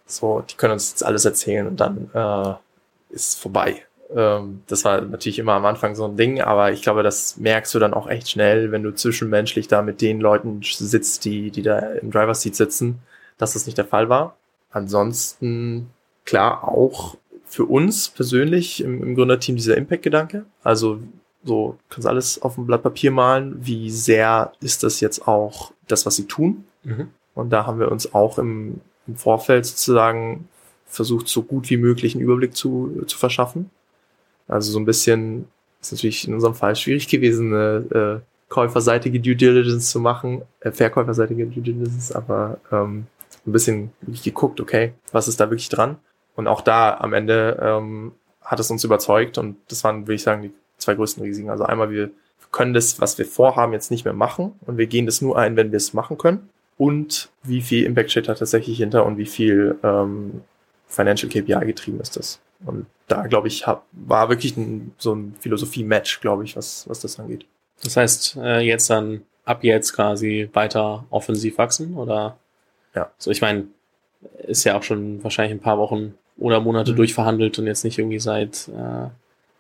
[0.07, 2.55] so, die können uns jetzt alles erzählen und dann äh,
[3.13, 3.83] ist vorbei.
[4.15, 7.75] Ähm, das war natürlich immer am Anfang so ein Ding, aber ich glaube, das merkst
[7.75, 11.63] du dann auch echt schnell, wenn du zwischenmenschlich da mit den Leuten sitzt, die, die
[11.63, 13.01] da im Driver Seat sitzen,
[13.39, 14.37] dass das nicht der Fall war.
[14.71, 15.91] Ansonsten,
[16.25, 17.17] klar, auch
[17.47, 20.45] für uns persönlich im, im Gründerteam dieser Impact-Gedanke.
[20.63, 21.01] Also
[21.43, 23.57] so, kannst alles auf dem Blatt Papier malen.
[23.61, 26.65] Wie sehr ist das jetzt auch das, was sie tun?
[26.85, 27.09] Mhm.
[27.35, 30.49] Und da haben wir uns auch im, im Vorfeld sozusagen
[30.87, 33.71] versucht, so gut wie möglich einen Überblick zu, zu verschaffen.
[34.49, 35.47] Also so ein bisschen,
[35.81, 40.73] ist natürlich in unserem Fall schwierig gewesen, eine äh, käuferseitige Due Diligence zu machen, äh,
[40.73, 43.07] verkäuferseitige Due Diligence, aber ähm,
[43.47, 43.93] ein bisschen
[44.25, 45.97] geguckt, okay, was ist da wirklich dran?
[46.35, 50.23] Und auch da am Ende ähm, hat es uns überzeugt und das waren, würde ich
[50.23, 51.51] sagen, die zwei größten Risiken.
[51.51, 52.11] Also einmal, wir
[52.51, 55.57] können das, was wir vorhaben, jetzt nicht mehr machen und wir gehen das nur ein,
[55.57, 56.49] wenn wir es machen können.
[56.77, 60.41] Und wie viel Impact steht da tatsächlich hinter und wie viel ähm,
[60.89, 62.41] Financial KPI getrieben ist das.
[62.65, 67.01] Und da, glaube ich, hab, war wirklich ein, so ein Philosophie-Match, glaube ich, was, was
[67.01, 67.45] das angeht.
[67.83, 72.37] Das heißt, äh, jetzt dann ab jetzt quasi weiter offensiv wachsen oder?
[72.95, 73.11] Ja.
[73.19, 73.67] So, ich meine,
[74.47, 76.97] ist ja auch schon wahrscheinlich ein paar Wochen oder Monate mhm.
[76.97, 79.09] durchverhandelt und jetzt nicht irgendwie seit äh,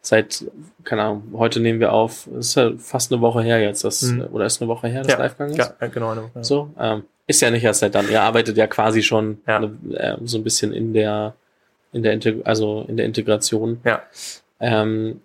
[0.00, 0.44] seit,
[0.84, 4.28] keine Ahnung, heute nehmen wir auf, ist ja fast eine Woche her jetzt, das, mhm.
[4.32, 5.58] oder ist eine Woche her, das ja, Livegang ist?
[5.58, 6.10] Ja, genau.
[6.10, 6.44] Eine Woche.
[6.44, 8.10] So, ähm, ist ja nicht erst seit dann.
[8.10, 9.56] Ihr arbeitet ja quasi schon ja.
[9.56, 11.34] Eine, äh, so ein bisschen in der,
[11.92, 13.80] in der Integ also in der Integration.
[13.84, 14.02] Ja.
[14.58, 15.20] Ähm,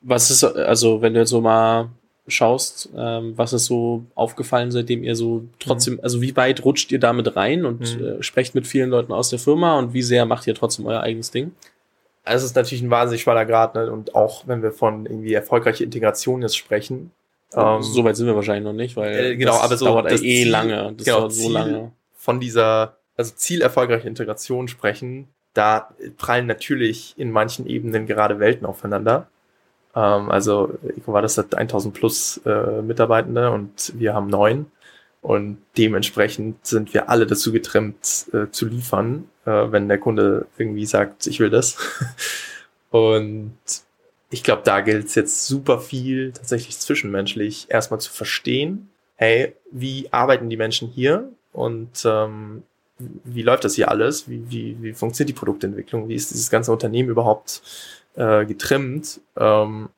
[0.00, 1.88] was ist, also wenn du jetzt so mal
[2.26, 6.00] schaust, ähm, was ist so aufgefallen, seitdem ihr so trotzdem, mhm.
[6.02, 8.06] also wie weit rutscht ihr damit rein und mhm.
[8.06, 11.00] äh, sprecht mit vielen Leuten aus der Firma und wie sehr macht ihr trotzdem euer
[11.00, 11.52] eigenes Ding?
[12.24, 13.90] Also es ist natürlich ein wahnsinnig schmaler Grad, ne?
[13.92, 17.10] Und auch wenn wir von irgendwie erfolgreiche Integration jetzt sprechen.
[17.54, 20.22] Ähm, so weit sind wir wahrscheinlich noch nicht, weil äh, genau, aber so dauert das
[20.22, 20.94] eh Ziel, lange.
[20.96, 21.92] Das genau, dauert so Ziel lange.
[22.16, 28.66] Von dieser, also Ziel erfolgreiche Integration sprechen, da prallen natürlich in manchen Ebenen gerade Welten
[28.66, 29.28] aufeinander.
[29.94, 34.66] Ähm, also, ich war das hat 1000 plus äh, Mitarbeitende und wir haben neun.
[35.22, 41.26] Und dementsprechend sind wir alle dazu getrimmt, äh, zu liefern, wenn der Kunde irgendwie sagt,
[41.26, 41.76] ich will das.
[42.90, 43.56] Und
[44.30, 50.12] ich glaube, da gilt es jetzt super viel tatsächlich zwischenmenschlich erstmal zu verstehen, hey, wie
[50.12, 52.62] arbeiten die Menschen hier und ähm,
[52.98, 54.28] wie läuft das hier alles?
[54.28, 56.08] Wie, wie, wie funktioniert die Produktentwicklung?
[56.08, 57.62] Wie ist dieses ganze Unternehmen überhaupt
[58.16, 59.20] äh, getrimmt?
[59.36, 59.88] Ähm,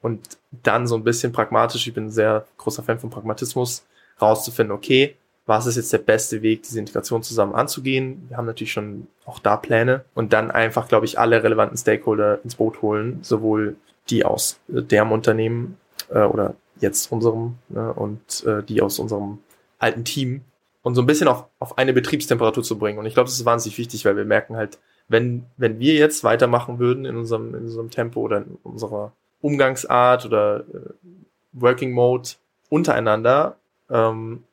[0.00, 0.20] und
[0.62, 3.84] dann so ein bisschen pragmatisch, ich bin ein sehr großer Fan von Pragmatismus,
[4.20, 5.16] rauszufinden, okay,
[5.48, 8.26] was ist jetzt der beste Weg, diese Integration zusammen anzugehen.
[8.28, 12.38] Wir haben natürlich schon auch da Pläne und dann einfach, glaube ich, alle relevanten Stakeholder
[12.44, 13.76] ins Boot holen, sowohl
[14.10, 15.78] die aus äh, deren Unternehmen
[16.10, 19.38] äh, oder jetzt unserem ne, und äh, die aus unserem
[19.78, 20.42] alten Team
[20.82, 22.98] und so ein bisschen auf, auf eine Betriebstemperatur zu bringen.
[22.98, 26.24] Und ich glaube, das ist wahnsinnig wichtig, weil wir merken halt, wenn, wenn wir jetzt
[26.24, 30.90] weitermachen würden in unserem, in unserem Tempo oder in unserer Umgangsart oder äh,
[31.52, 32.30] Working Mode
[32.68, 33.56] untereinander,
[33.88, 34.44] ähm,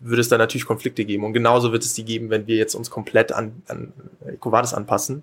[0.00, 1.24] würde es da natürlich Konflikte geben.
[1.24, 3.92] Und genauso wird es die geben, wenn wir jetzt uns komplett an, an
[4.26, 5.22] Ecovadis anpassen.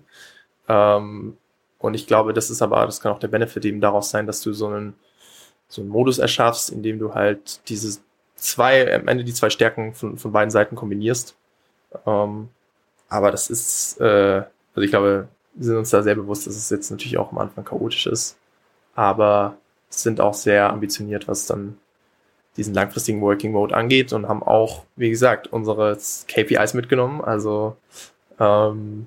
[0.68, 1.36] Ähm,
[1.78, 4.42] und ich glaube, das ist aber, das kann auch der Benefit eben daraus sein, dass
[4.42, 4.94] du so einen,
[5.68, 8.00] so einen Modus erschaffst, in dem du halt diese
[8.36, 11.34] zwei, am Ende die zwei Stärken von, von beiden Seiten kombinierst.
[12.06, 12.48] Ähm,
[13.08, 14.42] aber das ist, äh,
[14.74, 17.38] also ich glaube, wir sind uns da sehr bewusst, dass es jetzt natürlich auch am
[17.38, 18.36] Anfang chaotisch ist.
[18.94, 19.56] Aber
[19.88, 21.76] sind auch sehr ambitioniert, was dann
[22.56, 25.96] diesen langfristigen Working Mode angeht und haben auch, wie gesagt, unsere
[26.28, 27.20] KPIs mitgenommen.
[27.20, 27.76] Also
[28.38, 29.06] ähm,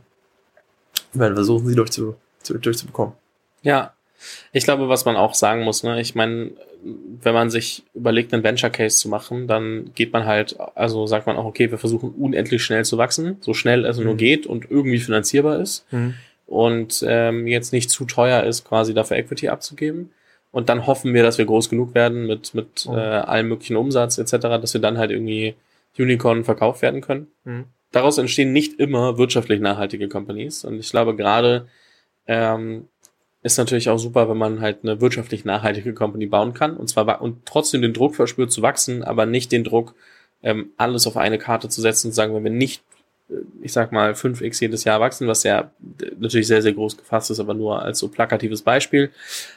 [1.14, 2.16] werden versuchen, sie durchzu,
[2.48, 3.14] durchzubekommen.
[3.62, 3.94] Ja,
[4.52, 6.52] ich glaube, was man auch sagen muss, ne, ich meine,
[7.22, 11.28] wenn man sich überlegt, einen Venture Case zu machen, dann geht man halt, also sagt
[11.28, 14.06] man auch, okay, wir versuchen unendlich schnell zu wachsen, so schnell es mhm.
[14.06, 16.16] nur geht und irgendwie finanzierbar ist mhm.
[16.46, 20.12] und ähm, jetzt nicht zu teuer ist, quasi dafür Equity abzugeben.
[20.54, 22.94] Und dann hoffen wir, dass wir groß genug werden mit, mit Mhm.
[22.94, 25.56] äh, allem möglichen Umsatz etc., dass wir dann halt irgendwie
[26.00, 27.28] Unicorn verkauft werden können.
[27.44, 27.66] Mhm.
[27.92, 31.68] Daraus entstehen nicht immer wirtschaftlich nachhaltige Companies und ich glaube gerade
[32.28, 32.88] ähm,
[33.42, 37.06] ist natürlich auch super, wenn man halt eine wirtschaftlich nachhaltige Company bauen kann und zwar
[37.08, 39.94] wa- und trotzdem den Druck verspürt zu wachsen, aber nicht den Druck
[40.42, 42.82] ähm, alles auf eine Karte zu setzen und zu sagen, wenn wir nicht
[43.30, 46.98] äh, ich sag mal 5x jedes Jahr wachsen, was ja äh, natürlich sehr, sehr groß
[46.98, 49.12] gefasst ist, aber nur als so plakatives Beispiel,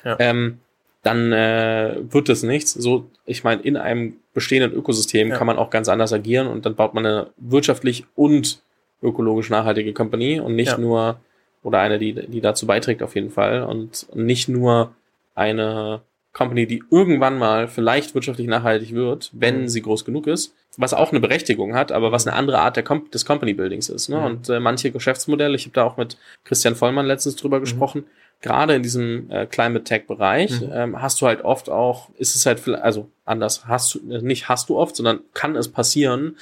[0.04, 0.16] Ja.
[0.18, 0.58] ähm,
[1.06, 2.72] dann äh, wird es nichts.
[2.74, 5.36] So, ich meine, in einem bestehenden Ökosystem Ja.
[5.36, 8.60] kann man auch ganz anders agieren und dann baut man eine wirtschaftlich und
[9.02, 10.78] ökologisch nachhaltige Company und nicht Ja.
[10.78, 11.20] nur,
[11.62, 14.94] oder eine, die, die dazu beiträgt auf jeden Fall und nicht nur
[15.34, 16.00] eine
[16.32, 19.68] Company, die irgendwann mal vielleicht wirtschaftlich nachhaltig wird, wenn Mhm.
[19.68, 23.10] sie groß genug ist, was auch eine Berechtigung hat, aber was eine andere Art Com
[23.10, 24.08] des Company Buildings ist.
[24.10, 24.18] Ne?
[24.18, 24.24] Mhm.
[24.24, 28.04] Und äh, manche Geschäftsmodelle, ich habe da auch mit Christian Vollmann letztens drüber gesprochen,
[28.42, 30.70] gerade in diesem äh, Climate Tech Bereich Mhm.
[30.72, 34.20] ähm, hast du halt oft auch, ist es halt, vielleicht- also anders, hast du, äh,
[34.22, 36.36] nicht hast du oft, sondern kann es passieren,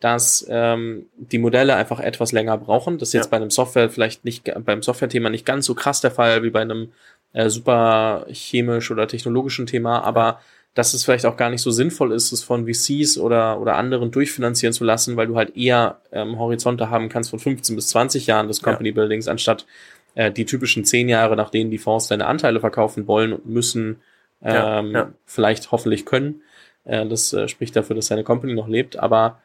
[0.00, 2.98] dass ähm, die Modelle einfach etwas länger brauchen.
[2.98, 3.30] Das ist jetzt Ja.
[3.30, 6.60] bei einem Software vielleicht nicht, beim Software-Thema nicht ganz so krass der Fall wie bei
[6.60, 6.92] einem
[7.32, 10.40] äh, super chemisch oder technologischen Thema, aber
[10.74, 14.10] dass es vielleicht auch gar nicht so sinnvoll ist, es von VCs oder, oder anderen
[14.10, 18.26] durchfinanzieren zu lassen, weil du halt eher ähm, Horizonte haben kannst von 15 bis 20
[18.26, 18.64] Jahren des Ja.
[18.68, 19.64] Company Buildings, anstatt
[20.16, 24.00] äh, die typischen 10 Jahre, nach denen die Fonds deine Anteile verkaufen wollen und müssen,
[24.44, 25.08] Ja, ähm, ja.
[25.24, 26.42] vielleicht hoffentlich können.
[26.84, 29.40] Äh, das äh, spricht dafür, dass deine Company noch lebt, aber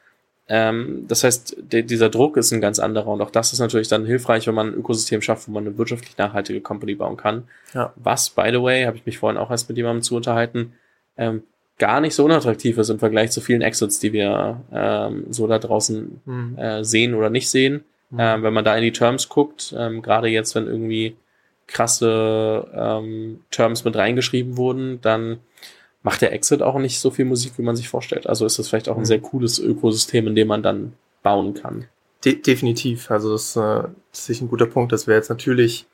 [0.49, 4.05] ähm, das heißt, dieser Druck ist ein ganz anderer und auch das ist natürlich dann
[4.05, 7.43] hilfreich, wenn man ein Ökosystem schafft, wo man eine wirtschaftlich nachhaltige Company bauen kann.
[7.73, 7.93] Ja.
[7.95, 10.73] Was, by the way, habe ich mich vorhin auch erst mit jemandem zu unterhalten,
[11.15, 11.43] ähm,
[11.77, 15.57] gar nicht so unattraktiv ist im Vergleich zu vielen Exits, die wir ähm, so da
[15.57, 16.57] draußen Mhm.
[16.57, 17.83] äh, sehen oder nicht sehen.
[18.11, 18.17] Mhm.
[18.19, 21.15] Ähm, wenn man da in die Terms guckt, ähm, gerade jetzt, wenn irgendwie
[21.67, 25.39] krasse ähm, Terms mit reingeschrieben wurden, dann
[26.03, 28.27] macht der Exit auch nicht so viel Musik, wie man sich vorstellt.
[28.27, 29.05] Also ist das vielleicht auch ein Mhm.
[29.05, 30.93] sehr cooles Ökosystem, in dem man dann
[31.23, 31.85] bauen kann.
[32.25, 33.09] De definitiv.
[33.09, 35.85] Also das, äh, ist sicher ein guter Punkt, dass wir jetzt natürlich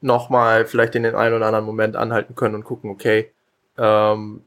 [0.00, 3.30] nochmal vielleicht in den einen oder anderen Moment anhalten können und gucken, okay,
[3.78, 4.42] ähm,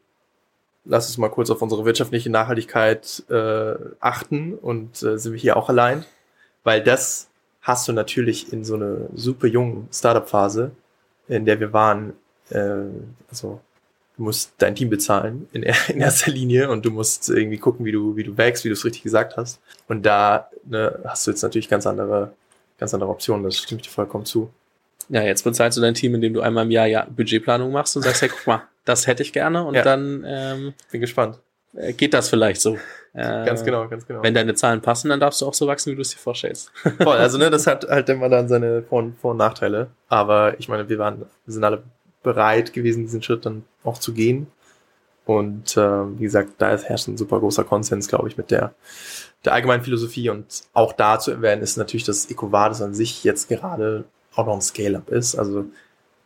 [0.84, 5.58] lass uns mal kurz auf unsere wirtschaftliche Nachhaltigkeit äh, achten und äh, sind wir hier
[5.58, 6.06] auch allein,
[6.66, 7.30] weil das
[7.62, 10.72] hast du natürlich in so einer super jungen Startup-Phase,
[11.30, 12.14] in der wir waren,
[12.50, 12.60] äh,
[13.30, 13.62] also
[14.18, 17.92] du musst dein Team bezahlen in, in erster Linie und du musst irgendwie gucken, wie
[17.94, 19.60] du, wie du wächst, wie du es richtig gesagt hast.
[19.88, 22.34] Und da ne, hast du jetzt natürlich ganz andere,
[22.78, 24.50] ganz andere Optionen, das stimmt dir vollkommen zu.
[25.10, 28.02] Ja, jetzt bezahlst du dein Team, indem du einmal im Jahr ja, Budgetplanung machst und
[28.04, 29.84] sagst, hey, guck mal, das hätte ich gerne und Ja.
[29.84, 31.40] dann ähm, Bin gespannt.
[31.76, 32.78] äh, geht das vielleicht so.
[33.16, 34.22] Äh, Ganz genau, ganz genau.
[34.24, 36.72] Wenn deine Zahlen passen, dann darfst du auch so wachsen, wie du es dir vorstellst.
[37.02, 39.88] Voll, also ne, das hat halt immer dann seine Vor- und, Vor und Nachteile.
[40.10, 41.84] Aber ich meine, wir waren, wir sind alle
[42.24, 44.48] bereit gewesen, diesen Schritt dann auch zu gehen.
[45.26, 48.74] Und äh, wie gesagt, da herrscht ein super großer Konsens, glaube ich, mit der,
[49.46, 50.30] der allgemeinen Philosophie.
[50.30, 54.04] Und auch da zu erwähnen ist natürlich, dass EcoVadis an sich jetzt gerade
[54.36, 55.36] auch noch ein Scale-Up ist.
[55.36, 55.66] Also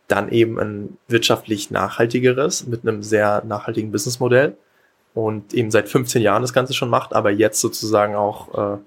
[0.08, 4.56] dann eben ein wirtschaftlich nachhaltigeres mit einem sehr nachhaltigen Businessmodell
[5.14, 8.78] und eben seit 15 Jahren das Ganze schon macht, aber jetzt sozusagen auch äh,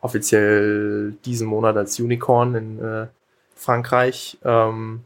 [0.00, 3.06] offiziell diesen Monat als Unicorn in äh,
[3.54, 5.04] Frankreich ähm,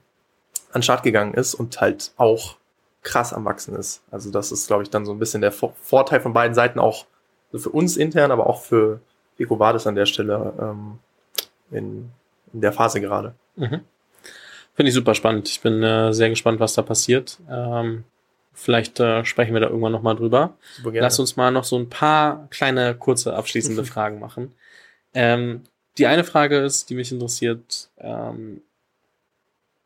[0.73, 2.57] an Start gegangen ist und halt auch
[3.03, 4.03] krass am Wachsen ist.
[4.11, 6.79] Also das ist, glaube ich, dann so ein bisschen der Vor Vorteil von beiden Seiten,
[6.79, 7.07] auch
[7.53, 9.01] so für uns intern, aber auch für
[9.39, 10.99] EcoVadis an der Stelle ähm,
[11.71, 12.11] in,
[12.53, 13.35] in der Phase gerade.
[13.57, 13.81] Mhm.
[14.75, 15.49] Finde ich super spannend.
[15.49, 17.39] Ich bin äh, sehr gespannt, was da passiert.
[17.49, 18.05] Ähm,
[18.55, 20.57] vielleicht äh, sprechen wir da irgendwann nochmal drüber.
[20.77, 21.07] Super gerne.
[21.07, 24.55] Lass uns mal noch so ein paar kleine, kurze, abschließende Fragen machen.
[25.13, 25.63] Ähm,
[25.99, 28.63] die eine Frage ist, die mich interessiert, ähm,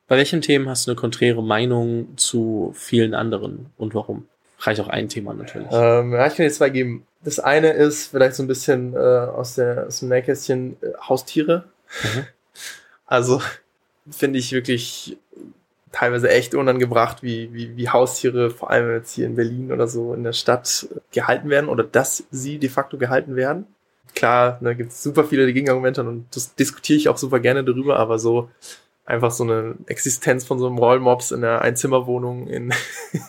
[0.06, 4.26] bei welchen Themen hast du eine konträre Meinung zu vielen anderen und warum?
[4.60, 5.68] Reicht auch ein Thema natürlich.
[5.70, 7.06] Ähm, ja, ich kann dir zwei geben.
[7.22, 11.64] Das eine ist vielleicht so ein bisschen äh, aus, der, aus dem Nähkästchen äh, Haustiere.
[12.02, 12.26] Mhm.
[13.10, 13.40] Also
[14.10, 15.16] finde ich wirklich
[15.92, 20.14] teilweise echt unangebracht, wie, wie, wie Haustiere, vor allem jetzt hier in Berlin oder so
[20.14, 23.66] in der Stadt, gehalten werden oder dass sie de facto gehalten werden.
[24.14, 27.98] Klar, da gibt es super viele Gegenargumente und das diskutiere ich auch super gerne darüber,
[27.98, 28.48] aber so
[29.04, 32.72] einfach so eine Existenz von so einem Rollmops in einer Einzimmerwohnung in,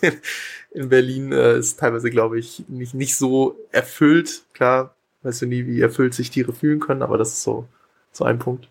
[0.72, 4.44] in Berlin äh, ist teilweise, glaube ich, nicht, nicht so erfüllt.
[4.54, 7.66] Klar, weißt du nie, wie erfüllt sich Tiere fühlen können, aber das ist so,
[8.12, 8.70] so ein Punkt.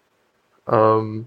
[0.67, 1.27] Ähm,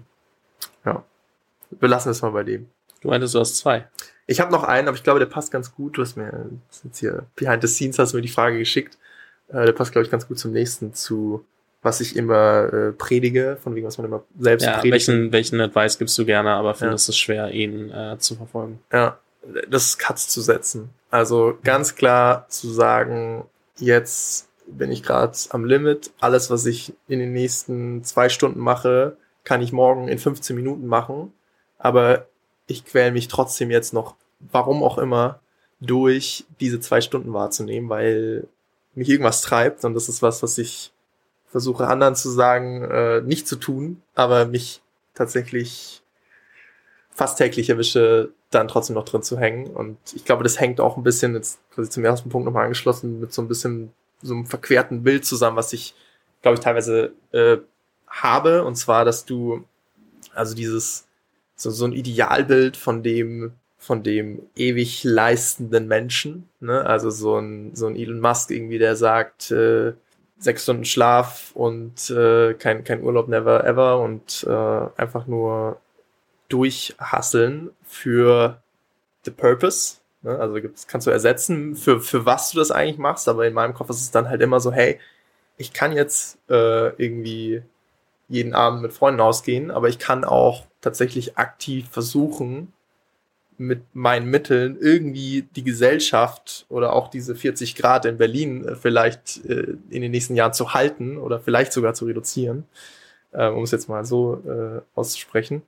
[1.80, 2.68] belassen wir es mal bei dem.
[3.00, 3.88] Du meintest, du hast zwei.
[4.26, 5.98] Ich habe noch einen, aber ich glaube, der passt ganz gut.
[5.98, 6.48] Du hast mir
[6.84, 8.96] jetzt hier behind the scenes hast du mir die Frage geschickt.
[9.48, 11.44] Äh, der passt, glaube ich, ganz gut zum nächsten, zu
[11.82, 14.92] was ich immer äh, predige, von wegen, was man immer selbst Ja, predigt.
[15.08, 18.78] welchen, welchen Advice gibst du gerne, aber findest es schwer, ihn äh, zu verfolgen?
[18.92, 19.18] Ja.
[19.68, 20.90] das ist Cuts zu setzen.
[21.10, 23.44] Also ganz klar zu sagen,
[23.78, 26.12] jetzt bin ich gerade am Limit.
[26.20, 30.86] Alles, was ich in den nächsten zwei Stunden mache, kann ich morgen in 15 Minuten
[30.86, 31.32] machen.
[31.82, 32.28] Aber
[32.68, 35.40] ich quäle mich trotzdem jetzt noch, warum auch immer,
[35.80, 38.46] durch diese zwei Stunden wahrzunehmen, weil
[38.94, 39.84] mich irgendwas treibt.
[39.84, 40.92] Und das ist was, was ich
[41.48, 44.80] versuche anderen zu sagen, äh, nicht zu tun, aber mich
[45.12, 46.02] tatsächlich
[47.10, 49.66] fast täglich erwische, dann trotzdem noch drin zu hängen.
[49.66, 53.18] Und ich glaube, das hängt auch ein bisschen, jetzt quasi zum ersten Punkt nochmal angeschlossen,
[53.18, 55.94] mit so ein bisschen so einem verquerten Bild zusammen, was ich,
[56.42, 57.56] glaube ich, teilweise äh,
[58.06, 58.64] habe.
[58.64, 59.64] Und zwar, dass du,
[60.32, 61.06] also dieses,
[61.62, 66.84] so, so ein Idealbild von dem, von dem ewig leistenden Menschen, ne?
[66.84, 69.92] Also so ein, so ein Elon Musk irgendwie, der sagt, äh,
[70.38, 75.80] sechs Stunden Schlaf und äh, kein, kein Urlaub never ever und äh, einfach nur
[76.48, 78.60] durchhasseln für
[79.24, 79.98] the purpose.
[80.22, 80.36] Ne?
[80.36, 80.58] Also
[80.88, 84.00] kannst du ersetzen, für, für was du das eigentlich machst, aber in meinem Kopf ist
[84.00, 84.98] es dann halt immer so, hey,
[85.58, 87.62] ich kann jetzt äh, irgendwie
[88.28, 92.72] jeden Abend mit Freunden ausgehen, aber ich kann auch tatsächlich aktiv versuchen,
[93.56, 99.44] mit meinen Mitteln irgendwie die Gesellschaft oder auch diese 40 Grad in Berlin äh, vielleicht
[99.46, 102.64] äh, in den nächsten Jahren zu halten oder vielleicht sogar zu reduzieren,
[103.30, 105.62] äh, um es jetzt mal so äh, auszusprechen.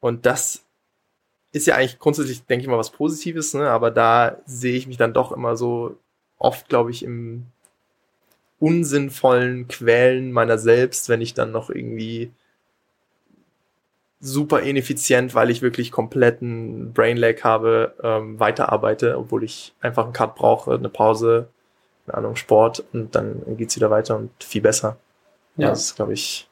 [0.00, 0.64] Und das
[1.52, 3.68] ist ja eigentlich grundsätzlich, denke ich mal, was Positives, ne?
[3.68, 5.96] aber da sehe ich mich dann doch immer so
[6.38, 7.46] oft, glaube ich, im
[8.58, 12.30] unsinnvollen Quälen meiner selbst, wenn ich dann noch irgendwie
[14.22, 20.12] super ineffizient, weil ich wirklich kompletten Brain Lag habe, ähm, weiterarbeite, obwohl ich einfach einen
[20.12, 21.48] Cut brauche, eine Pause,
[22.06, 24.96] eine Ahnung, Sport und dann geht's wieder weiter und viel besser.
[25.56, 25.70] Ja.
[25.70, 26.48] Das ist, glaube ich,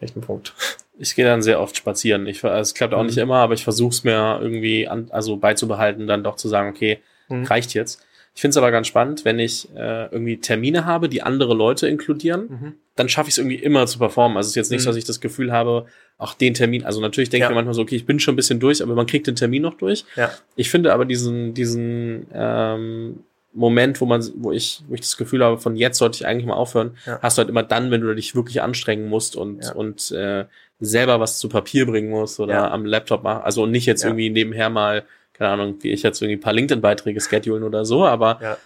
[0.00, 0.54] echt ein Punkt.
[0.96, 2.26] Ich gehe dann sehr oft spazieren.
[2.26, 3.06] Ich, also es klappt auch mhm.
[3.06, 6.70] nicht immer, aber ich versuche es mir irgendwie an, also beizubehalten, dann doch zu sagen,
[6.70, 7.44] okay, mhm.
[7.44, 8.04] reicht jetzt.
[8.34, 11.88] Ich finde es aber ganz spannend, wenn ich äh, irgendwie Termine habe, die andere Leute
[11.88, 12.74] inkludieren, mhm.
[12.98, 14.36] Dann schaffe ich es irgendwie immer zu performen.
[14.36, 14.90] Also es ist jetzt nicht so, mhm.
[14.90, 15.86] dass ich das Gefühl habe,
[16.18, 17.50] auch den Termin, also natürlich denke ich ja.
[17.50, 19.62] mir manchmal so, okay, ich bin schon ein bisschen durch, aber man kriegt den Termin
[19.62, 20.04] noch durch.
[20.16, 20.32] Ja.
[20.56, 23.20] Ich finde aber diesen, diesen ähm,
[23.52, 26.46] Moment, wo man, wo ich, wo ich das Gefühl habe, von jetzt sollte ich eigentlich
[26.46, 27.20] mal aufhören, ja.
[27.22, 29.72] hast du halt immer dann, wenn du dich wirklich anstrengen musst und, ja.
[29.72, 30.46] und äh,
[30.80, 32.70] selber was zu Papier bringen musst oder ja.
[32.70, 33.42] am Laptop machen.
[33.44, 37.20] Also nicht jetzt irgendwie nebenher mal, keine Ahnung, wie ich jetzt irgendwie ein paar LinkedIn-Beiträge
[37.20, 38.58] schedulen oder so, aber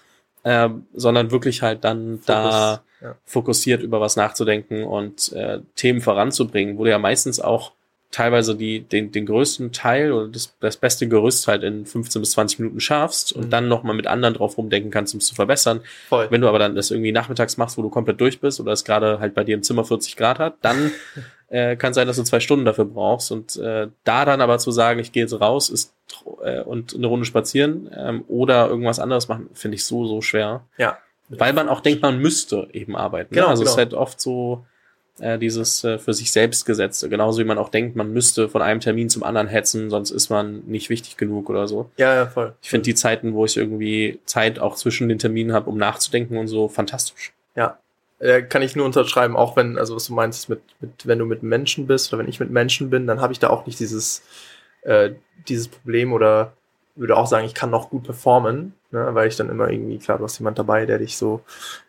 [0.44, 2.26] äh, sondern wirklich halt dann Fokus.
[2.26, 2.82] da
[3.24, 7.72] fokussiert über was nachzudenken und äh, Themen voranzubringen, wo du ja meistens auch
[8.12, 12.32] teilweise die, den, den größten Teil oder das, das beste Gerüst halt in 15 bis
[12.32, 13.50] 20 Minuten schaffst und mhm.
[13.50, 15.80] dann nochmal mit anderen drauf rumdenken kannst, um es zu verbessern.
[16.08, 16.28] Voll.
[16.30, 18.84] Wenn du aber dann das irgendwie nachmittags machst, wo du komplett durch bist oder es
[18.84, 20.92] gerade halt bei dir im Zimmer 40 Grad hat, dann
[21.48, 23.32] äh, kann sein, dass du zwei Stunden dafür brauchst.
[23.32, 25.94] Und äh, da dann aber zu sagen, ich gehe jetzt raus ist,
[26.42, 30.64] äh, und eine Runde spazieren ähm, oder irgendwas anderes machen, finde ich so, so schwer.
[30.76, 30.98] Ja.
[31.28, 33.34] Weil man auch denkt, man müsste eben arbeiten.
[33.34, 33.40] Ne?
[33.40, 33.50] Genau, ne?
[33.50, 33.70] Also genau.
[33.70, 34.64] es ist halt oft so,
[35.20, 37.08] äh, dieses äh, für sich selbst gesetzte.
[37.08, 40.30] Genauso wie man auch denkt, man müsste von einem Termin zum anderen hetzen, sonst ist
[40.30, 41.90] man nicht wichtig genug oder so.
[41.96, 42.54] Ja, ja, voll.
[42.62, 46.38] Ich finde die Zeiten, wo ich irgendwie Zeit auch zwischen den Terminen habe, um nachzudenken
[46.38, 47.32] und so, fantastisch.
[47.54, 47.78] Ja,
[48.18, 51.26] äh, kann ich nur unterschreiben, auch wenn, also was du meinst, mit, mit, wenn du
[51.26, 53.80] mit Menschen bist oder wenn ich mit Menschen bin, dann habe ich da auch nicht
[53.80, 54.22] dieses,
[54.82, 55.10] äh,
[55.48, 56.54] dieses Problem oder
[56.94, 60.18] würde auch sagen, ich kann noch gut performen, ne, weil ich dann immer irgendwie, klar,
[60.18, 61.42] du hast jemand dabei, der dich so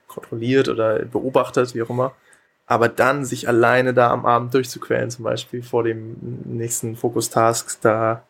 [0.08, 2.14] kontrolliert oder beobachtet, wie auch immer.
[2.66, 8.24] Aber dann sich alleine da am Abend durchzuquälen, zum Beispiel vor dem nächsten Fokus-Task, da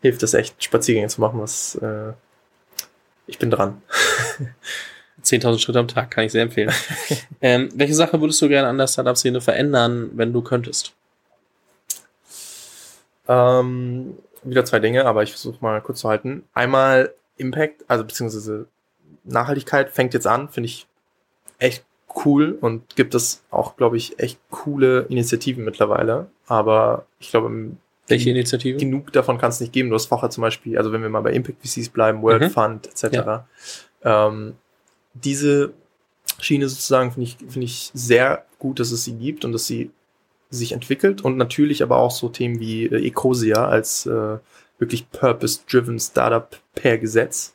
[0.00, 2.12] hilft es echt, Spaziergänge zu machen, was äh,
[3.26, 3.82] ich bin dran.
[5.22, 6.72] 10.000 Schritte am Tag kann ich sehr empfehlen.
[7.40, 10.94] ähm, welche Sache würdest du gerne an der Startup-Szene verändern, wenn du könntest?
[13.26, 16.44] Ähm, wieder zwei Dinge, aber ich versuche mal kurz zu halten.
[16.54, 18.66] Einmal Impact, also beziehungsweise
[19.24, 20.86] Nachhaltigkeit fängt jetzt an, finde ich
[21.58, 21.84] echt
[22.24, 26.30] cool und gibt es auch, glaube ich, echt coole Initiativen mittlerweile.
[26.46, 27.72] Aber ich glaube,
[28.06, 28.78] welche Initiative?
[28.78, 29.90] Genug davon kann es nicht geben.
[29.90, 32.50] Du hast vorher zum Beispiel, also wenn wir mal bei Impact VCs bleiben, World mhm.
[32.50, 33.14] Fund etc.
[33.14, 33.46] Ja.
[34.02, 34.54] Ähm,
[35.14, 35.72] diese
[36.40, 39.90] Schiene sozusagen finde ich, finde ich sehr gut, dass es sie gibt und dass sie
[40.50, 44.38] sich entwickelt und natürlich aber auch so Themen wie äh, Ecosia als äh,
[44.78, 47.54] wirklich purpose-driven Startup per Gesetz,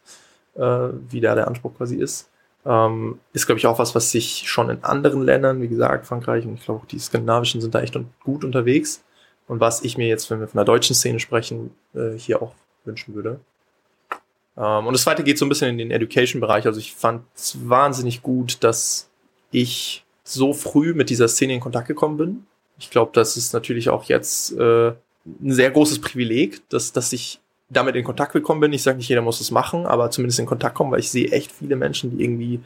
[0.56, 2.30] äh, wie da der Anspruch quasi ist.
[2.66, 6.46] Ähm, ist, glaube ich, auch was, was sich schon in anderen Ländern, wie gesagt, Frankreich
[6.46, 9.04] und ich glaube auch die skandinavischen sind da echt gut unterwegs.
[9.48, 12.54] Und was ich mir jetzt, wenn wir von der deutschen Szene sprechen, äh, hier auch
[12.86, 13.40] wünschen würde.
[14.58, 16.66] Ähm, und das zweite geht so ein bisschen in den Education-Bereich.
[16.66, 19.10] Also ich fand es wahnsinnig gut, dass
[19.52, 22.46] ich so früh mit dieser Szene in Kontakt gekommen bin.
[22.80, 24.94] Ich glaube, das ist natürlich auch jetzt äh,
[25.26, 28.74] ein sehr großes Privileg, dass, dass ich damit in Kontakt gekommen bin.
[28.74, 31.32] Ich sage nicht, jeder muss es machen, aber zumindest in Kontakt kommen, weil ich sehe
[31.32, 32.60] echt viele Menschen, die irgendwie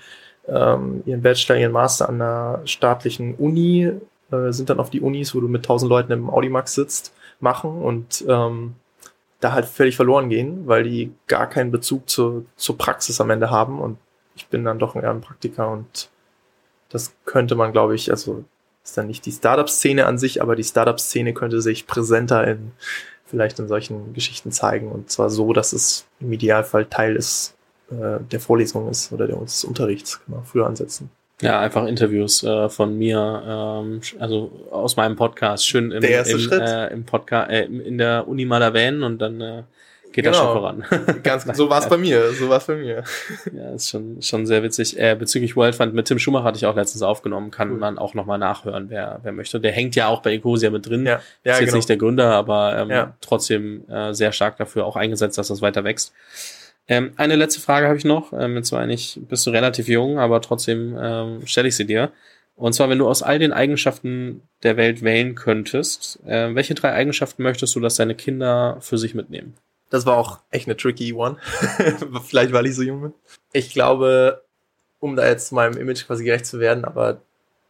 [0.48, 3.92] ähm, ihren Bachelor, ihren Master an einer staatlichen Uni,
[4.32, 7.82] äh, sind dann auf die Unis, wo du mit tausend Leuten im Audimax sitzt, machen
[7.82, 8.76] und ähm,
[9.40, 13.52] da halt völlig verloren gehen, weil die gar keinen Bezug zur, zur Praxis am Ende
[13.52, 13.98] haben und
[14.36, 16.10] ich bin dann doch eher ein Praktiker und
[16.90, 18.46] das könnte man, glaube ich, also
[18.88, 22.72] ist dann nicht die Startup-Szene an sich, aber die Startup-Szene könnte sich präsenter in
[23.26, 27.56] vielleicht in solchen Geschichten zeigen und zwar so, dass es im Idealfall Teil ist,
[27.92, 31.10] äh, der Vorlesung ist oder des Unterrichts, man früher ansetzen.
[31.42, 36.40] Ja, einfach Interviews äh, von mir, ähm, also aus meinem Podcast, schön im, Der im,
[36.40, 36.62] Schritt.
[36.62, 39.66] äh, im Podcast, äh, in der Uni mal erwähnen und dann
[40.14, 40.54] geht das Genau.
[40.54, 40.84] schon voran.
[41.24, 43.04] Ganz, so war es bei mir, so war es bei mir.
[43.54, 45.00] ja, ist schon, schon sehr witzig.
[45.00, 47.78] Äh, bezüglich World Fund mit Tim Schumacher hatte ich auch letztens aufgenommen, kann Cool.
[47.78, 49.60] man auch nochmal nachhören, wer, wer möchte.
[49.60, 51.06] Der hängt ja auch bei Ecosia mit drin.
[51.06, 51.76] Ja, ja ist jetzt genau.
[51.78, 53.16] nicht der Gründer, aber ähm, Ja.
[53.22, 56.14] trotzdem äh, sehr stark dafür auch eingesetzt, dass das weiter wächst.
[56.88, 58.32] Ähm, eine letzte Frage habe ich noch.
[58.34, 62.12] Ähm, jetzt zwar nicht, bist du relativ jung, aber trotzdem ähm, stelle ich sie dir.
[62.56, 66.92] Und zwar, wenn du aus all den Eigenschaften der Welt wählen könntest, äh, welche drei
[66.94, 69.54] Eigenschaften möchtest du, dass deine Kinder für sich mitnehmen?
[69.90, 71.38] Das war auch echt eine tricky one.
[72.26, 73.14] Vielleicht, weil ich so jung bin.
[73.54, 74.44] Ich glaube,
[75.00, 77.22] um da jetzt meinem Image quasi gerecht zu werden, aber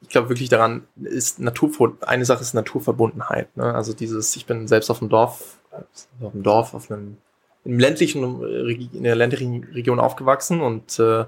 [0.02, 3.56] ich glaube wirklich daran ist Natur, eine Sache ist Naturverbundenheit.
[3.58, 3.74] Ne?
[3.74, 7.18] Also dieses, ich bin selbst auf dem Dorf, äh, auf dem Dorf, auf einem,
[7.66, 8.42] im ländlichen,
[8.94, 11.26] in der ländlichen Region aufgewachsen und äh,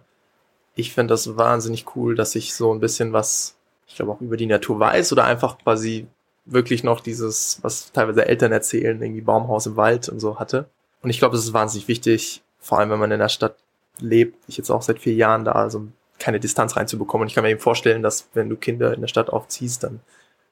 [0.75, 4.37] ich finde das wahnsinnig cool, dass ich so ein bisschen was, ich glaube auch über
[4.37, 6.07] die Natur weiß oder einfach quasi
[6.45, 10.69] wirklich noch dieses, was teilweise Eltern erzählen, irgendwie Baumhaus im Wald und so hatte.
[11.01, 13.55] Und ich glaube, das ist wahnsinnig wichtig, vor allem wenn man in der Stadt
[13.99, 14.37] lebt.
[14.47, 15.87] Ich jetzt auch seit vier Jahren da, also
[16.17, 17.23] keine Distanz reinzubekommen.
[17.23, 20.01] Und ich kann mir eben vorstellen, dass wenn du Kinder in der Stadt aufziehst, dann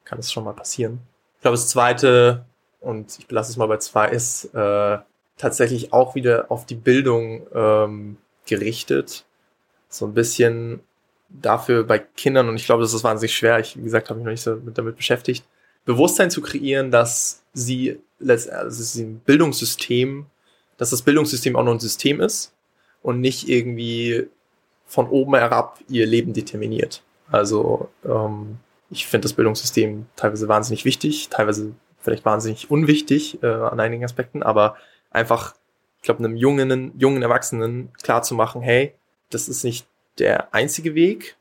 [0.04, 1.00] kann das schon mal passieren.
[1.36, 2.44] Ich glaube, das zweite,
[2.80, 4.98] und ich belasse es mal bei zwei, ist äh,
[5.36, 9.24] tatsächlich auch wieder auf die Bildung ähm, gerichtet.
[9.90, 10.80] So ein bisschen
[11.28, 14.24] dafür bei Kindern, und ich glaube, das ist wahnsinnig schwer, ich, wie gesagt, habe mich
[14.24, 15.44] noch nicht so mit, damit beschäftigt,
[15.84, 20.26] Bewusstsein zu kreieren, dass sie, letzt- also sie ein Bildungssystem,
[20.78, 22.54] dass das Bildungssystem auch noch ein System ist
[23.02, 24.28] und nicht irgendwie
[24.86, 27.02] von oben herab ihr Leben determiniert.
[27.30, 28.58] Also ähm,
[28.90, 34.42] ich finde das Bildungssystem teilweise wahnsinnig wichtig, teilweise vielleicht wahnsinnig unwichtig äh, an einigen Aspekten,
[34.42, 34.76] aber
[35.10, 35.54] einfach,
[35.98, 38.94] ich glaube, einem jungen, jungen Erwachsenen klar zu machen, hey,
[39.30, 39.86] das ist nicht
[40.18, 41.36] der einzige Weg,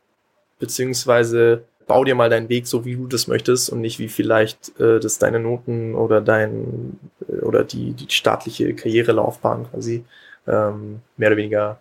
[0.59, 4.79] beziehungsweise bau dir mal deinen Weg so, wie du das möchtest und nicht wie vielleicht
[4.79, 10.03] äh, das deine Noten oder dein äh, oder die, die staatliche Karrierelaufbahn quasi
[10.47, 11.79] ähm, mehr oder weniger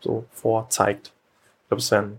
[0.00, 1.12] so vorzeigt.
[1.62, 2.18] Ich glaube, das wäre ein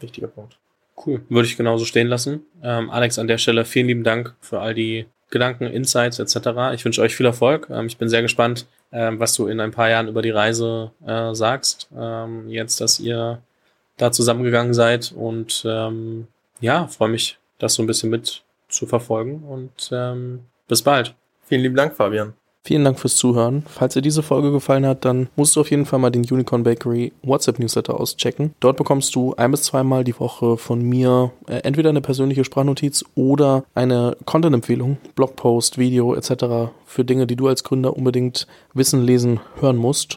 [0.00, 0.58] wichtiger Punkt.
[1.04, 2.44] Cool, würde ich genauso stehen lassen.
[2.62, 6.74] Ähm, Alex, an der Stelle vielen lieben Dank für all die Gedanken, Insights etc.
[6.74, 7.68] Ich wünsche euch viel Erfolg.
[7.70, 10.92] Ähm, ich bin sehr gespannt, ähm, was du in ein paar Jahren über die Reise
[11.06, 11.88] äh, sagst.
[11.96, 13.40] Ähm, jetzt, dass ihr
[13.96, 16.28] da zusammengegangen seid und ähm,
[16.60, 21.14] ja, freue mich, das so ein bisschen mit zu verfolgen und ähm, bis bald.
[21.46, 22.34] Vielen lieben Dank, Fabian.
[22.66, 23.62] Vielen Dank fürs Zuhören.
[23.68, 26.62] Falls dir diese Folge gefallen hat, dann musst du auf jeden Fall mal den Unicorn
[26.62, 28.54] Bakery WhatsApp Newsletter auschecken.
[28.58, 33.04] Dort bekommst du ein bis zweimal die Woche von mir äh, entweder eine persönliche Sprachnotiz
[33.14, 36.72] oder eine Content-Empfehlung, Blogpost, Video etc.
[36.86, 40.16] für Dinge, die du als Gründer unbedingt wissen, lesen, hören musst.